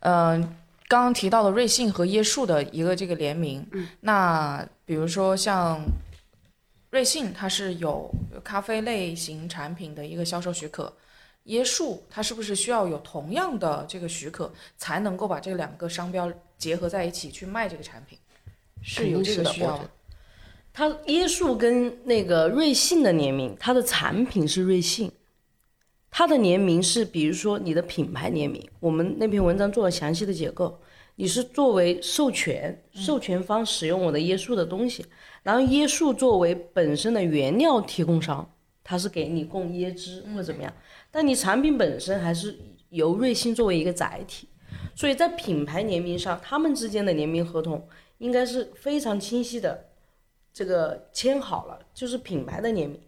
[0.00, 0.40] 嗯、
[0.88, 3.66] 刚刚提到了瑞幸和椰树的一个这个联名，
[4.00, 5.78] 那比如说像
[6.90, 8.10] 瑞幸，它是有
[8.44, 10.92] 咖啡类型产品的一个销售许可。
[11.46, 18.18] 椰树它是不是需要有同样的这个许可，才能够把这两个商标结合在一起去卖这个产品？
[18.82, 19.90] 是有这个需要的
[20.72, 25.10] 它椰树跟那个瑞幸的联名，它的产品是瑞幸，
[26.10, 30.78] 它的联名是比如说你的品牌联名，我们那篇文章做了详细的解构，
[31.18, 35.04] 你是作为授权授权方使用我的椰树的东西，
[35.42, 38.54] 然后椰树作为本身的原料提供商，
[38.84, 40.72] 它是给你供椰汁或者怎么样，
[41.10, 42.58] 但你产品本身还是
[42.90, 44.46] 由瑞幸作为一个载体，
[44.94, 47.88] 所以在品牌联名上，他们之间的联名合同
[48.18, 49.86] 应该是非常清晰的，
[50.52, 53.00] 这个签好了就是品牌的联名。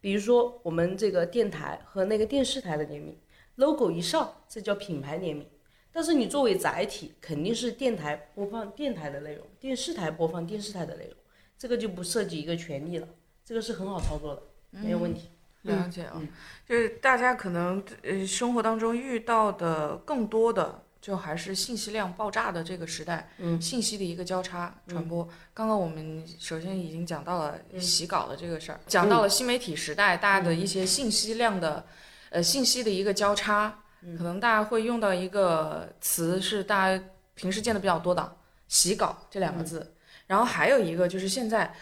[0.00, 3.14] 比如说我们这个电台和那个电视台的联名
[3.56, 5.46] ，logo 一上，这叫品牌联名。
[5.92, 11.14] 但是你作为载体，肯定是电台播放电台的内容，电视台播放电视台的内容，
[11.58, 13.08] 这个就不涉及一个权利了，
[13.44, 15.30] 这个是很好操作的，没有问题。
[15.62, 16.22] 了解啊，
[16.66, 25.28] 就是大家可能呃生活当中遇到的更多的，就还是信息量爆炸的这个时代，嗯，信息的一个交叉传播。
[25.52, 31.84] 刚刚我们首先已经讲到了洗稿的这个事儿，讲到了新媒体时代大家的一些信息量的，
[32.30, 33.82] 呃，信息的一个交叉，
[34.16, 38.36] 可能大家会用到一个词是大家平时见的比较多的
[38.68, 39.94] “洗稿”这两个字，
[40.26, 41.74] 然后还有一个就是现在，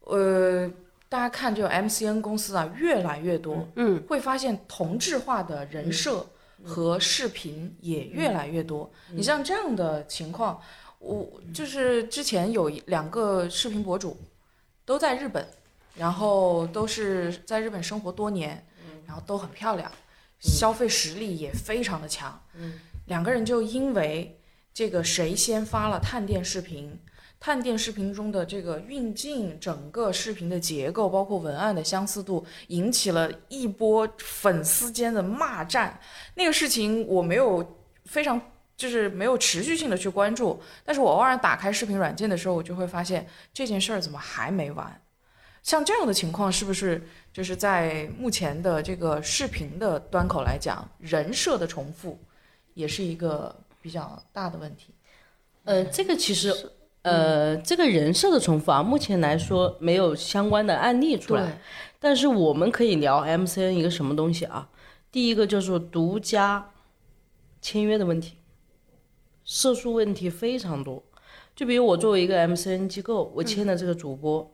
[0.00, 0.70] 呃。
[1.06, 6.26] 大家看，这个 MCN 公司啊，越来越多，嗯，会发现同质化的人设
[6.64, 8.90] 和视频也越来越多。
[9.12, 10.60] 你像这样的情况，
[10.98, 14.16] 我就是之前有一两个视频博主，
[14.84, 15.46] 都在日本，
[15.94, 18.66] 然后都是在日本生活多年，
[19.06, 19.92] 然后都很漂亮，
[20.44, 22.40] 消费实力也非常的强。
[22.54, 22.74] 嗯，
[23.06, 24.38] 两个人就因为
[24.72, 27.00] 这个谁先发了探店视频。
[27.40, 36.00] 探店视频中的这个运镜，整个视频的结构，包括文案的相似度，引起了一波粉丝间的骂战。
[36.34, 37.76] 那个事情我没有
[38.06, 38.40] 非常
[38.78, 45.00] 就是没有持续性的去关注，但是我偶尔打开视频软件的时候，我就会发现这件事儿怎么还没完。
[45.64, 47.02] 像这样的情况，是不是
[47.32, 52.16] 就是在目前的这个视频的端口来讲，人设的重复
[52.74, 53.52] 也是一个
[53.82, 54.94] 比较大的问题？
[55.64, 56.54] 呃，这个其实。
[57.04, 61.60] 呃，这个人设的重复啊，目前来说没有相关的案例出来，
[62.00, 64.66] 但是我们可以聊 MCN 一个什么东西啊？
[65.12, 66.70] 第一个就是独家
[67.60, 68.38] 签约的问题，
[69.44, 71.04] 涉诉问题非常多。
[71.54, 74.50] 就比如我作为一个 MCN 机构，我签的这个主播，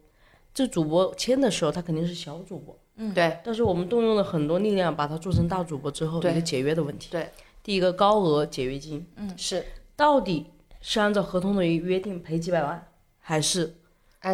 [0.53, 3.39] 这主播签的时候他肯定是小主播，嗯，对。
[3.45, 7.09] 但是我们动用了很多力量把他做成大主播之后，一个解约的问题。
[7.11, 7.31] 对，
[7.63, 9.65] 第一个高额解约金，嗯，是
[9.97, 10.47] 到底。
[10.83, 12.89] 是按照合同的约定赔几百万，
[13.19, 13.75] 还是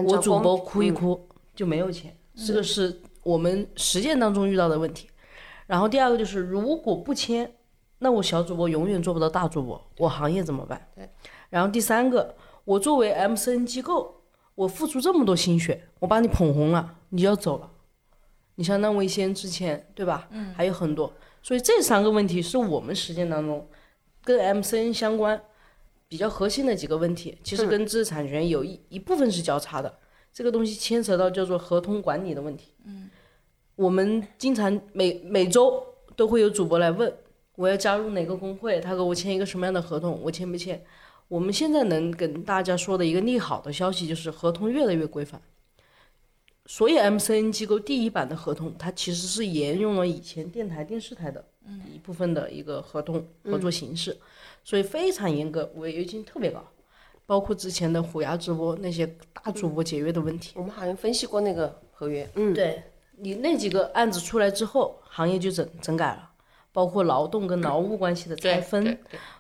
[0.05, 2.17] 我主播哭一哭就没有钱？
[2.47, 5.09] 这个是我们实践当中遇到的问题。
[5.67, 7.53] 然后第二个就是，如果不签，
[7.99, 10.87] 那我小主播永远做不到大主播，我行业怎么办？
[10.95, 11.11] 对。
[11.51, 14.16] 然后第三个，我作为 MCN 机构，
[14.57, 17.71] 我付出这么多心血，我把你捧红了，你就要走了。
[18.57, 20.27] 你像那位先之前，对吧？
[20.33, 20.53] 嗯。
[20.53, 23.69] 还有很多，所以这三个问题是我们实践当中
[24.25, 25.41] 跟 MCN 相关。
[26.09, 29.93] 比较核心的几个问题，其实跟知识产权有一一部分是交叉的。
[30.33, 32.73] 这个东西牵扯到叫做合同管理的问题。
[32.85, 33.11] 嗯，
[33.75, 35.85] 我们经常每每周
[36.15, 37.13] 都会有主播来问，
[37.57, 40.81] 我要加入哪个工会，他给我签一个什么样的合同，我签不签？
[41.29, 45.41] 我们现在能跟大家说的一个利好的消息就是，合同越来越规范。
[46.67, 51.45] 所以 MCN 机构第一版的合同，它其实是沿用了以前电台、电视台的
[51.95, 54.17] 一部分的一个合同合作形式。
[54.65, 56.61] 所以非常严格，违约金特别高，
[57.25, 60.55] 包括之前的虎牙直播那些大主播解约的问题。
[60.57, 62.83] 我们好像分析过那个合约，嗯，对
[63.17, 66.26] 你那几个案子出来之后，行业就整整改了，
[66.77, 68.99] 包括劳动跟劳务关系的拆分，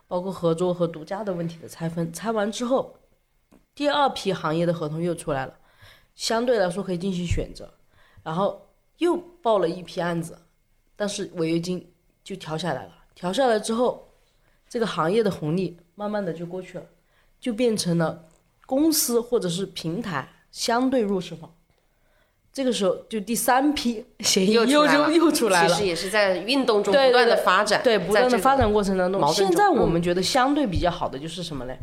[0.08, 2.10] 包括合作和独家的问题的拆分。
[2.10, 2.96] 拆完之后，
[3.74, 5.52] 第二批行业的合同又出来了，
[6.14, 7.74] 相对来说可以进行选择，
[8.22, 8.66] 然后
[8.96, 10.38] 又报了一批案子，
[10.96, 11.92] 但是违约金
[12.24, 14.02] 就调下来了，调下来之后。
[14.66, 16.86] 这个行业的红利慢慢的就过去了，
[17.38, 18.24] 就变成了
[18.64, 21.54] 公司或者是平台相对弱势方。
[22.56, 29.30] 这个时候就第三批 协议又又又出来了，其实也是在运动中不断的发展，对不断的发展过程当中。
[29.30, 31.78] 现在我们觉得相对比较好的就是什么嘞？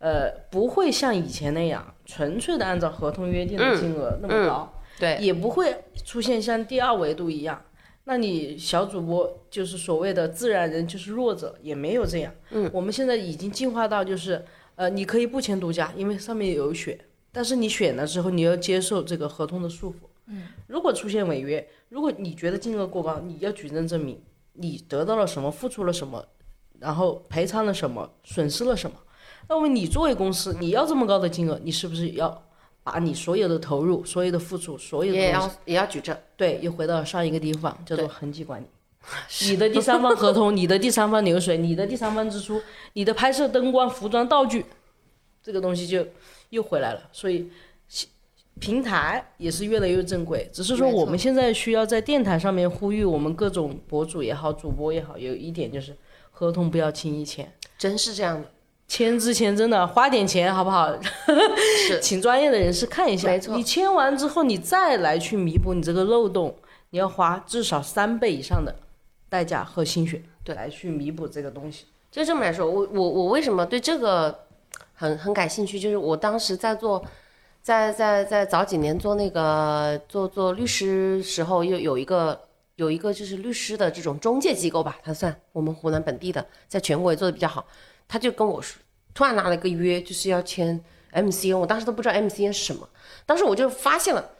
[0.00, 7.62] 呃，不会像以前那样纯粹的按照合同约定的金额那么高，对，也不会出现像第二维度一样。
[8.02, 12.34] 那你小主播就是所谓的自然人就是弱者，也没有这样。
[12.50, 14.44] 嗯，我们现在已经进化到就是，
[14.74, 16.98] 呃，你可以不签独家，因为上面有选，
[17.32, 19.94] 但是你选了之后，你要接受这个合同的束缚。
[20.26, 24.20] 嗯，如果出现违约，如果你觉得金额过高，你要举证证明
[24.54, 26.24] 你得到了什么，付出了什么，
[26.78, 28.96] 然后赔偿了什么，损失了什么。
[29.48, 32.42] 那么你作为公司，你要这么高的金额，你是不是要？
[32.82, 38.66] 把你所有的投入、所有的付出、所有的也要也要举证，对，又回到上一个地方，叫做痕迹管理。
[39.42, 42.60] 你的第三方合同、你的第三方流水、你的第三方支出、
[42.94, 44.64] 你的拍摄灯光、服装道具，
[45.42, 46.06] 这个东西就
[46.50, 47.08] 又回来了。
[47.10, 47.50] 所以
[48.60, 55.96] 平台也是越来越正规，只是说我们现在需要在电台上面呼吁我们各种博主也好，主播也好，有一点就是
[56.30, 57.50] 合同不要轻易签。
[57.78, 58.46] 真是这样的，
[58.86, 60.94] 签之前真的花点钱好不好？
[61.86, 63.28] 是 请专业的人士看一下。
[63.28, 66.54] 没错你签完之后，你再来去弥补你这个漏洞，
[66.90, 68.74] 你要花至少三倍以上的
[69.30, 71.86] 代价和心血，对来去弥补这个东西。
[72.10, 74.46] 就这么来说，我我我为什么对这个
[75.00, 75.80] 很很感兴趣？
[75.80, 77.02] 就是我当时在做，
[77.62, 82.38] 在在在早几年做那个做做律师时候，又有一个
[82.76, 87.66] 有一个就是律师的这种中介机构吧，他算我们湖南本地的，在全国也做的比较好。
[88.06, 88.78] 他就跟我说，
[89.14, 90.78] 突然拿了一个约，就是要签
[91.14, 92.86] MCN，我当时都不知道 MCN 是什么，
[93.24, 94.32] 当时我就发现了。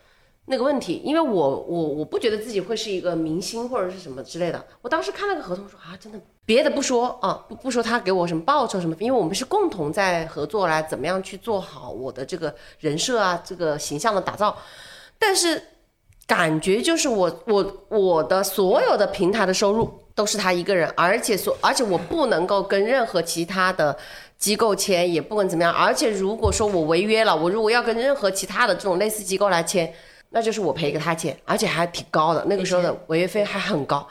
[0.46, 4.66] 那个问题，因为我我我不觉得自己会是一个明星或者是什么之类的。
[4.82, 6.20] 我当时看那个合同说啊，真的
[6.50, 14.56] 别的不说啊，不不说他给我什么报酬什么，因为我们是共同在合作来怎么样去做好我的这个人设啊，这个形象的打造。
[15.16, 15.62] 但是
[16.26, 23.96] 感觉就是我我我的所有的平台的收入都是他一个人，而且所而且我不能够跟任何其他的
[24.36, 25.72] 机构签，也不管怎么样。
[25.72, 29.94] 而且如果说我违约了，我如果要跟任何其他的这种类似机构来签。
[30.32, 34.06] 那就是我赔给他钱，而且还挺高的，那个时候的违约费还很高。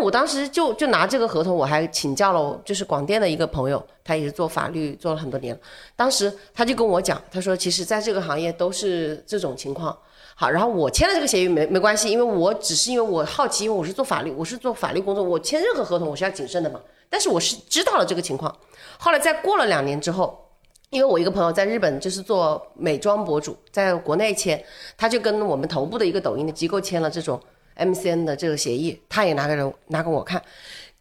[0.00, 5.58] 我当时就就拿这个合同，我还请教了就是广电的一个朋友，他也是做法律做了很多年。
[5.94, 9.96] 当时他就跟我讲，他说其实在这个行业都是这种情况。
[10.34, 16.80] 好，然后我签了这个协议没没关系，因为我只是因为我好奇，因为我是做法律，我是做法律工作，我签任何合同我是要谨慎的嘛。
[17.08, 18.54] 但是我是知道了这个情况，
[18.98, 20.40] 后来在过了两年之后。
[20.90, 24.62] 因为我一个朋友在日本就是做美妆博主，在国内签，
[24.96, 27.40] 他就跟我们头部的一个抖音的机构签了这种
[27.76, 30.42] MCN 的这个协议，他也拿给了拿给我看，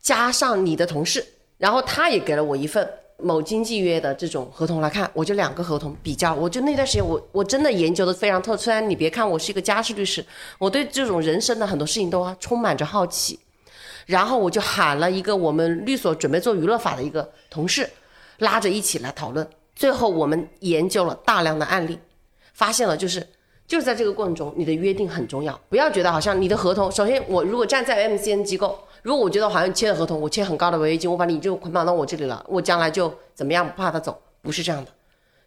[0.01, 1.25] 加上你的同事，
[1.57, 8.57] 然后他也给了我一份某经纪约的这种合同来看，我就两个合同比较，我就那段时间我我真的研究的非常透。
[8.57, 10.25] 虽然你别看我是一个家事律师，
[10.57, 13.39] 我对这种人生的很多事情都充满着好奇，
[14.05, 17.89] 然后我就喊了一个我们律所准备做娱乐法的一个同事，
[18.39, 19.47] 拉着一起来讨论。
[19.75, 21.97] 最后我们研究了大量的案例，
[22.53, 23.25] 发现了就是
[23.67, 25.59] 就是在这个过程中，你的约定很重要。
[25.69, 34.91] 不要觉得好像你的合同，首先我如果站在 MCN 机构，如果我觉得好像签了合同，我签很高的违约金，我把你就捆绑到我这里了，我将来就怎么样不怕他走，不是这样的，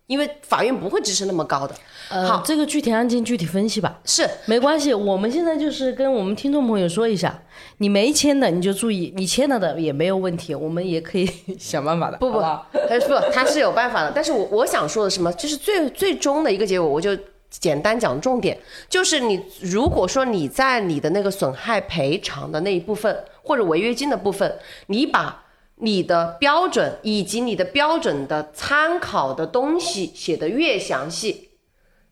[0.07, 1.75] 因为法院不会支持那么高的。
[2.09, 3.99] 呃，好这个具体案件具体分析吧。
[4.05, 7.43] 是 没关系，我们现在就是跟我们听众朋友说一下，
[7.79, 12.17] 你没签的你就注意，你签了的也没有问题，我们也可以想办法的。
[12.19, 14.13] 不不他不，他是有办法的。
[14.15, 15.33] 但是我我想说的是什么？
[15.33, 17.11] 就是最最终的一个结果，我就
[17.59, 25.45] 简单讲重点，就是你如果说你在你的那个损害赔偿的那一部分或者违约金的部分，你把
[25.77, 31.51] 你的标准以及你的标准的参考的东西写得越详细，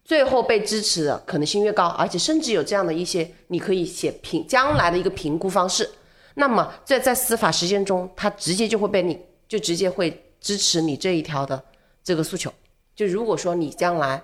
[0.04, 5.88] 最后被支持的可能性越高，而且甚至有这样的一些，你可以写评将来的一个评估方式。
[6.34, 9.18] 那么在在司法实践中，它直接就会被你
[9.48, 11.62] 就直接会支持你这一条的
[12.02, 12.52] 这个诉求。
[12.94, 14.22] 就如果说你将来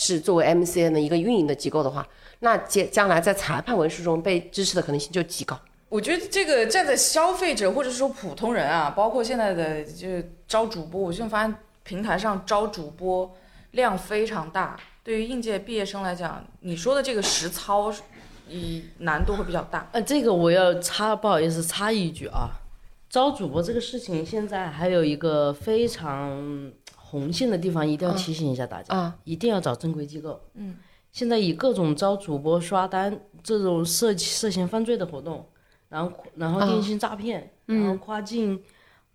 [0.00, 2.06] 是作为 MCN 的一个运营的机构的话，
[2.38, 5.58] 那将将来在裁判文书中被支持的可能性就极高。
[5.88, 13.28] 我觉得这个站在消费者或者说普通人啊，包括现在的就是招主播，我现在发现平台上招主播
[13.72, 14.78] 量非常大。
[15.02, 17.92] 对于应届毕业生来讲，你说的这个实操，
[18.48, 19.88] 以难度会比较大。
[19.90, 22.50] 呃，这个我要插，不好意思插一句啊，
[23.10, 26.70] 招主播这个事情，现在还有一个非常
[27.10, 30.40] 红线的地方，一定要提醒一下大家，啊一定要找正规机构。
[30.54, 30.76] 嗯，
[31.10, 35.46] 现在以各种招主播刷单这种涉涉嫌犯罪的活动，
[35.88, 38.60] 然后然后电信诈骗，然后跨境。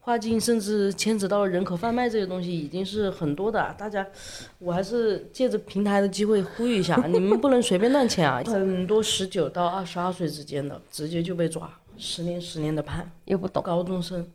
[0.05, 3.73] 跨境甚至牵扯到人口贩卖这些东西，已经是很多的。
[3.77, 4.05] 大家，
[4.59, 8.43] 我还是借着平台的机会呼吁一下， 你们不能随便乱签啊！
[8.51, 13.09] 很多十九到二十二岁之间的，直接就被抓，十年十年的判。
[13.23, 14.29] 又不懂，高中生，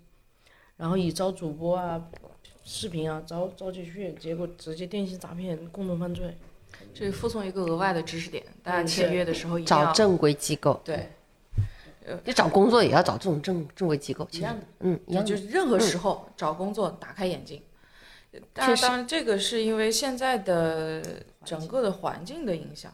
[0.79, 2.03] 然后以招主播啊、
[2.71, 6.37] 视频啊招招进去，结果直接电信诈骗、共同犯罪。
[6.93, 11.11] 这里附送一个额外的知识点，大家嗯签约的时候一定要找正规机构，对，
[12.27, 15.31] 你找工作也要找这种正正规机构，一样的，嗯，一样的。
[15.31, 17.63] 就是任何时候找工作打开眼睛。
[18.53, 21.03] 当确实然，当然，这个是因为现在的
[21.47, 22.93] 整个的环境的影响，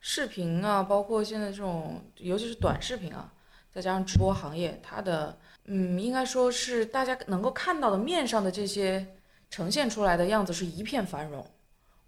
[0.00, 3.32] 视频啊，包括现在这种，尤其是短视频啊，
[3.74, 9.04] 再加上直播行业，它的嗯，应该说是大家能够看到的面上的这些
[9.50, 11.44] 呈现出来的样子是一片繁荣。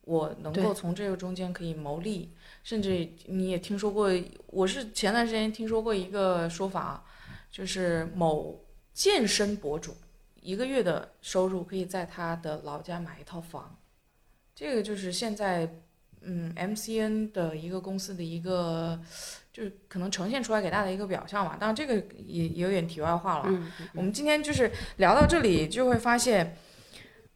[0.03, 4.09] 我能够从这个中间可以牟利，甚至你也听说过，
[4.47, 7.05] 我是前段时间听说过一个说法啊，
[7.51, 9.97] 就是某健身博主
[10.41, 13.77] 一个月的收入可以在他的老家买一套房，
[14.55, 15.69] 这个就是现在
[16.27, 19.01] 嗯 MCN 的一个公司的一个，
[19.53, 21.57] 就是可能呈现出来给大家的一个表象嘛。
[21.57, 21.95] 当然这个
[22.27, 23.45] 也也有点题外话了。
[23.47, 26.57] 嗯，我们今天就是聊到这里，就会发现，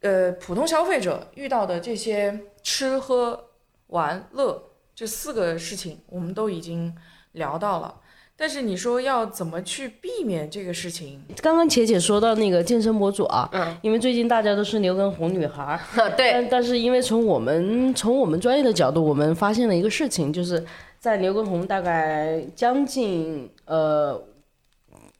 [0.01, 3.49] 呃，普通消费者遇到的这些吃喝
[3.87, 6.93] 玩乐这四个事情，我们都已经
[7.31, 8.00] 聊到了。
[8.41, 11.21] 但是你说要怎么去避免这个事情？
[11.43, 15.61] 刚刚茄姐说到那个健身博主啊，嗯因为最近大家都是刘畊宏女孩
[15.95, 20.65] 儿， 对，但但是因为从我们从我们专业的角度，我们发现了一个事情，就是
[20.99, 24.19] 在刘畊宏大概将近呃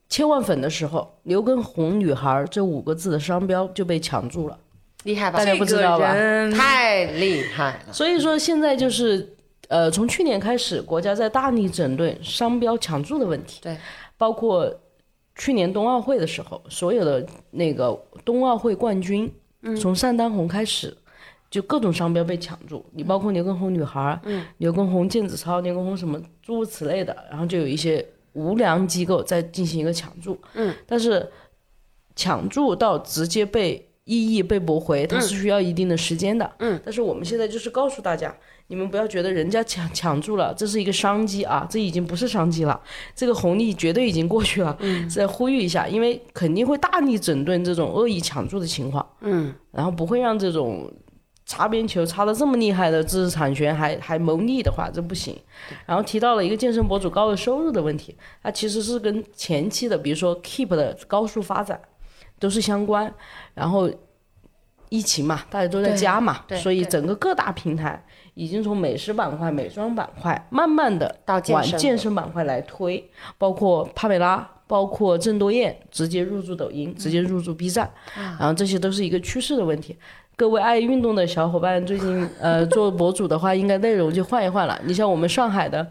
[0.09, 4.57] 千万粉的时候，刘畊宏女孩儿这五个字的商标就被抢注了。
[5.03, 5.45] 厉害吧大？
[5.45, 6.19] 家不知道吧这
[6.49, 7.93] 个太厉害了。
[7.93, 9.35] 所以说现在就是，
[9.71, 13.61] 呃，从去年开始，国家在大力整顿商标抢注的问题。
[13.63, 13.77] 对，
[14.17, 14.69] 包括
[15.33, 19.31] 去年冬奥会的时候，所有的那个冬奥会冠军，
[19.79, 20.93] 从单丹红开始，
[21.49, 22.85] 就各种商标被抢注。
[22.91, 30.37] 你包括刘畊宏女孩，嗯，刘畊宏毽子操，刘畊宏什么诸如此类的，然后就有一些无良机构在进行一个抢注。
[30.53, 31.31] 嗯，但是
[32.13, 36.51] 抢注到直接被异议被驳回，它是需要一定的时间的。
[36.59, 38.35] 嗯，但是我们现在就是告诉大家，
[38.67, 42.79] 你们不要觉得人家抢抢住了，这是一个商机啊，这已经不是商机了，
[43.15, 44.75] 这个红利绝对已经过去了。
[44.79, 49.07] 嗯，再呼吁一下，因为肯定会大力整顿这种恶意抢注的情况。
[49.21, 50.91] 嗯，然后不会让这种。
[51.43, 55.35] 擦边球擦的这么厉害的知识产权还还牟利的话，这不行。
[55.85, 61.81] 然后提到了一个健身博主高额收入的问题，它其实是跟前期的，比如说 Keep 的高速发展
[62.41, 63.09] 都是相关。
[63.53, 63.89] 然后
[64.89, 77.89] 疫情嘛，大家都在家嘛，所以整个各大平台已经从美食板块、美妆板块慢慢的往健身健身板块来推，包括帕梅拉，包括郑多燕直接入驻抖音，直接入驻 B 站，
[78.37, 79.97] 然后这些都是一个趋势的问题。
[80.35, 84.79] 各位爱运动的小伙伴，最近呃做博主的话，应该内容就换一换了。
[84.85, 85.87] 你像我们上海的，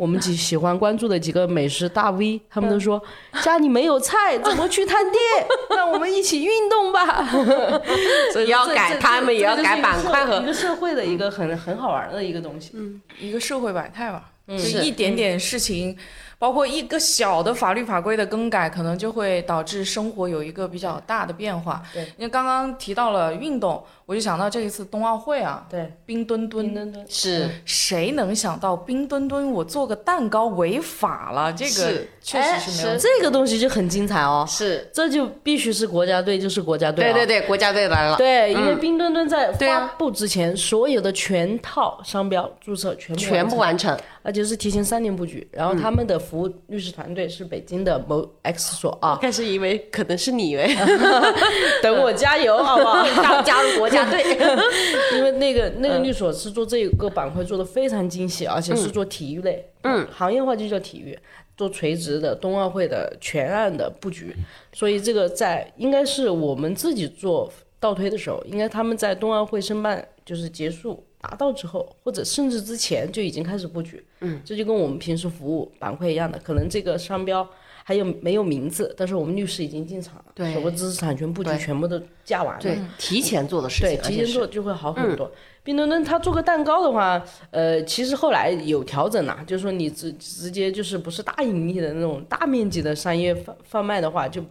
[0.00, 3.02] 我们几喜欢关注的几个美食大 V，他们都说
[3.42, 5.20] 家里没有菜， 怎么去探店？
[5.76, 7.28] 让我们一起运动吧。
[8.32, 12.72] 所以要改他们也要改板块和一个社会的一个很很好玩的一个东西。
[13.20, 15.94] 一个社会百态吧，就是一点点事情，
[16.40, 21.82] 包括一个小的法律法规的更改，可能就会导致生活有一个比较大的变化。
[21.92, 26.70] 对，因为刚刚提到了运动，我就想到这一次冬奥会啊，对，冰墩墩。
[27.06, 31.52] 是谁能想到冰墩墩我做个蛋糕违法了？
[31.52, 32.98] 这个确实是没有。
[32.98, 37.12] 这个东西就很精彩哦，是，这就必须是国家队，就是国家队、哦。
[37.12, 38.16] 对对对，国家队来了。
[38.16, 45.46] 对，因为冰墩墩在发布之前，所有的全套商标注册全部全部完成，而且是提前三年布局。
[45.52, 50.64] 然后他们的服务律师团队是北京的某 X 所啊，开始以为可能是你以为
[51.82, 53.04] 等我加油好不好？
[53.04, 54.22] 要加入国家队，
[55.18, 61.18] 因为那个那个律所是做这个板块做的非常精细，而且是做体育类，嗯，行业化就叫体育，
[61.56, 64.32] 做垂直的冬奥会的全案的布局，
[64.72, 77.48] 所以这个在应该是我们自己做倒推的时候，应该他们在冬奥会申办就是结束达到之后，或者甚至之前就已经开始布局，嗯，这就跟我们平时服务板块一样的，可能这个商标。
[77.82, 78.94] 还有没有名字？
[78.96, 85.32] 但是我们律师已经进场了，对所谓知识产权布局全部都架完了，对，提前做的事对，情，提前做就会好很多。
[85.64, 94.44] 冰墩墩他做个蛋糕的话，呃，其实后来有调整啦，就是说你直直接就是不是大盈利的那种大面积的商业贩贩卖的话，就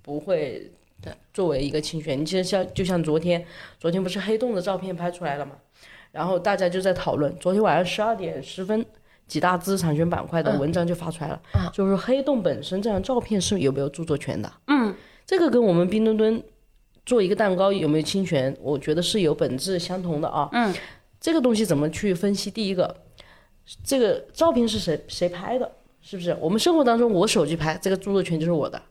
[0.00, 0.68] 不会
[1.32, 2.20] 作为一个侵权。
[2.20, 3.44] 你其实像就像昨天，
[3.78, 5.52] 昨天不是黑洞的照片拍出来了嘛，
[6.12, 8.86] 然后大家就在讨论，昨天晚上十二点十分。
[9.28, 11.40] 几大知识产权板块的文章就发出来了，
[11.72, 14.52] 就是说黑洞本身这张照片是有没有著作权的？
[14.66, 14.94] 嗯，
[15.24, 16.42] 这个跟我们冰墩墩
[17.06, 20.50] 做一个蛋糕有没有侵权，我觉得是有本质相同的啊。
[20.52, 20.74] 嗯，
[21.18, 22.50] 这个东西怎么去分析？
[22.50, 22.94] 第一个，
[23.82, 25.70] 这个照片是谁谁拍的，
[26.02, 26.36] 是不是？
[26.38, 28.82] 我们生活当中我手机拍，这个著作权就是我的，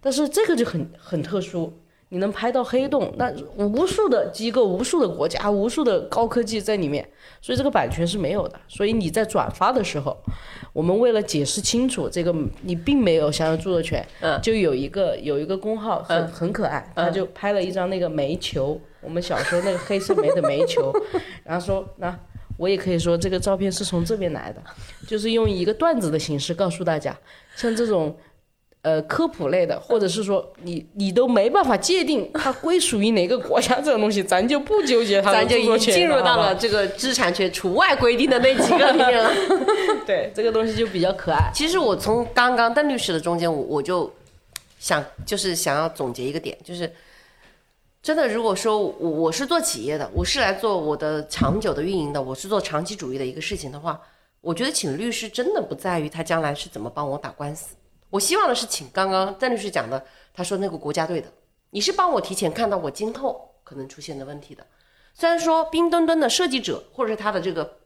[0.00, 1.76] 但是这个就很很特殊。
[2.10, 7.06] 你能拍到黑洞，那无数的机构、无数的国家、无数的高科技在里面，
[7.40, 8.58] 所以这个版权是没有的。
[8.66, 10.16] 所以你在转发的时候，
[10.72, 20.92] 我们为了解释清楚这个你并没有享有著作权，嗯就有一个有一个公号很、很可爱，他就拍了一张那个煤球，我们小时候那个黑色煤的煤球，
[21.44, 22.18] 然后说那。
[22.56, 24.60] 我也可以说这个照片是从这边来的，
[25.06, 27.16] 就是用一个段子的形式告诉大家，
[27.54, 28.12] 像这种
[28.82, 39.30] 呃科普类的，或者是说你你都没办法界定它归属于哪个国家这种东西，咱就不纠结它的咱就已经进入到了这个知识产权除外规定的那几个里面了。
[40.06, 41.50] 对这个东西就比较可爱。
[41.52, 44.10] 其实我从刚刚邓律师的中间，我我就
[44.78, 46.90] 想就是想要总结一个点，就是
[48.00, 54.00] 真的，如果说我我是做企业的，我是来做我的长久的运营的，我是做长期主义的一个事情的话，
[54.40, 57.74] 我觉得请律师真的不在于他将来是怎么帮我打官司，
[58.10, 60.04] 我希望的是请刚刚邓律师讲的，
[60.34, 61.28] 他说那个国家队的，
[61.70, 64.66] 你是帮我提前看到我今后可能出现的问题的。
[65.14, 67.78] 虽然说冰墩墩的设计者或者是他的这个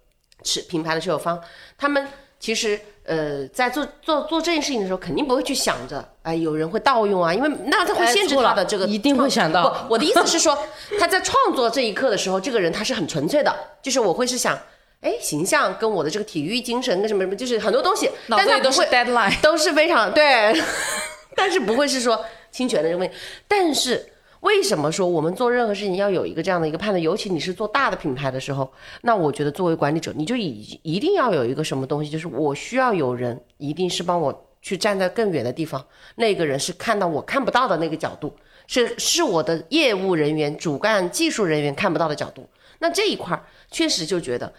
[0.42, 1.40] 持品牌的持有方，
[1.78, 2.06] 他们
[2.38, 9.70] 其实呃在做做做这件事情的时候，肯定不会去想着，哎，有人会盗用啊，因为那他会限制他的这个一定会想到。
[9.70, 10.56] 不，我的意思是说，
[11.00, 14.58] 他在创作这一刻的时候，这个人他是很纯粹的，就是我会是想，
[15.02, 19.38] 哎，形象跟我的这个体育精神跟什么什么，就是很多东西，但他不会 deadline。
[19.42, 20.54] 都是非常对，
[21.36, 23.14] 但是不会是说侵权的这个问题。
[23.48, 27.02] 但是为什么说我们做任何事情要有一个这样的一个判断？
[27.02, 28.72] 尤其你是做大的品牌的时候，
[29.02, 35.84] 那我觉得作为管理者，你就一一定要有一个什么东西，就是我需要有人一定是帮我去站在更远的地方，
[36.14, 38.32] 那个人是看到我看不到的那个角度，
[38.68, 42.48] 是是我的业务人员、主干技术人员看不到的角度。
[42.78, 44.52] 那这一块儿确实就觉得，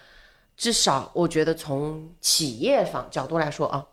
[0.56, 3.86] 至少我觉得从企业方角度来说啊，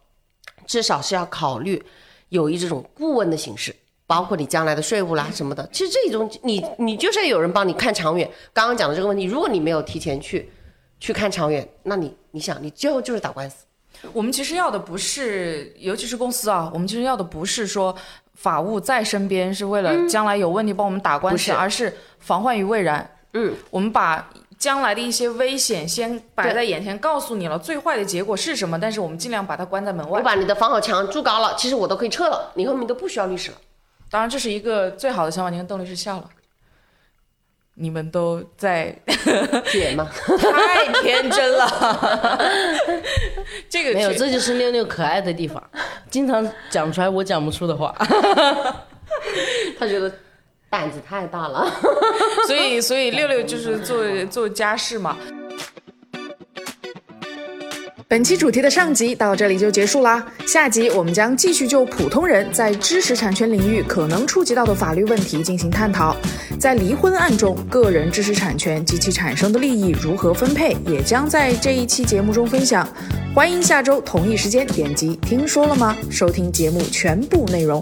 [0.67, 1.83] 至少是要考虑
[2.29, 3.75] 有一这种顾问的形式，
[4.07, 5.69] 包括你将来的税务啦什么的。
[5.73, 8.31] 其实这种你你就是有人帮你看长远。
[8.53, 10.51] 刚刚讲的这个问题，如果你没有提前去
[10.99, 13.65] 去看长远，那你你想你最后就是打官司。
[14.13, 17.95] 我们其实要的不是，尤其是公司啊，我们其实要的不是说
[18.35, 23.17] 法务在身边是为了将来有问题帮我们打官司，而是防患于未然。
[23.33, 24.31] 嗯，我们把
[24.61, 30.19] 将来的一些危险先摆在眼前，告诉你了最坏的结果是什么，但是我们尽量把它关在门外。
[30.19, 33.57] 我把你的防火墙筑高了，其实我都可以撤了，你后面都不需要律师了。
[34.11, 35.49] 当然，这是一个最好的想法。
[35.51, 36.29] 你看邓律师笑了，
[37.75, 38.95] 你们都在
[39.73, 41.67] 姐吗， 太天真了。
[43.71, 45.63] 这个没有，这就是六六可爱的地方，
[46.11, 47.95] 经常讲出来我讲不出的话。
[49.79, 50.13] 他觉得
[50.71, 51.71] 胆子太大了。
[52.47, 55.16] 所以， 所以六六就是做做家事嘛。
[58.07, 66.16] 本期主题的上集到这里就结束啦，下集我们将继续就普通人在知识产权领域可能触及到的法律问题进行探讨。
[66.59, 72.89] 在离婚案中，个人知识产权及其产生的利益如何分配，也将在这一期节目中分享。
[73.33, 77.81] 欢迎下周同一时间点击“听说了吗”收听节目全部内容。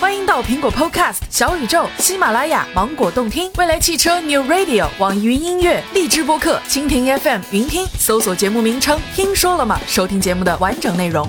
[0.00, 11.28] 欢迎到苹果 Podcast、小宇宙、喜马拉雅、芒果动听、未来汽车 New Radio、网易云音乐、荔枝播客、蜻蜓 FM、云听，搜索节目名称“听说了吗”，收听节目的完整内容。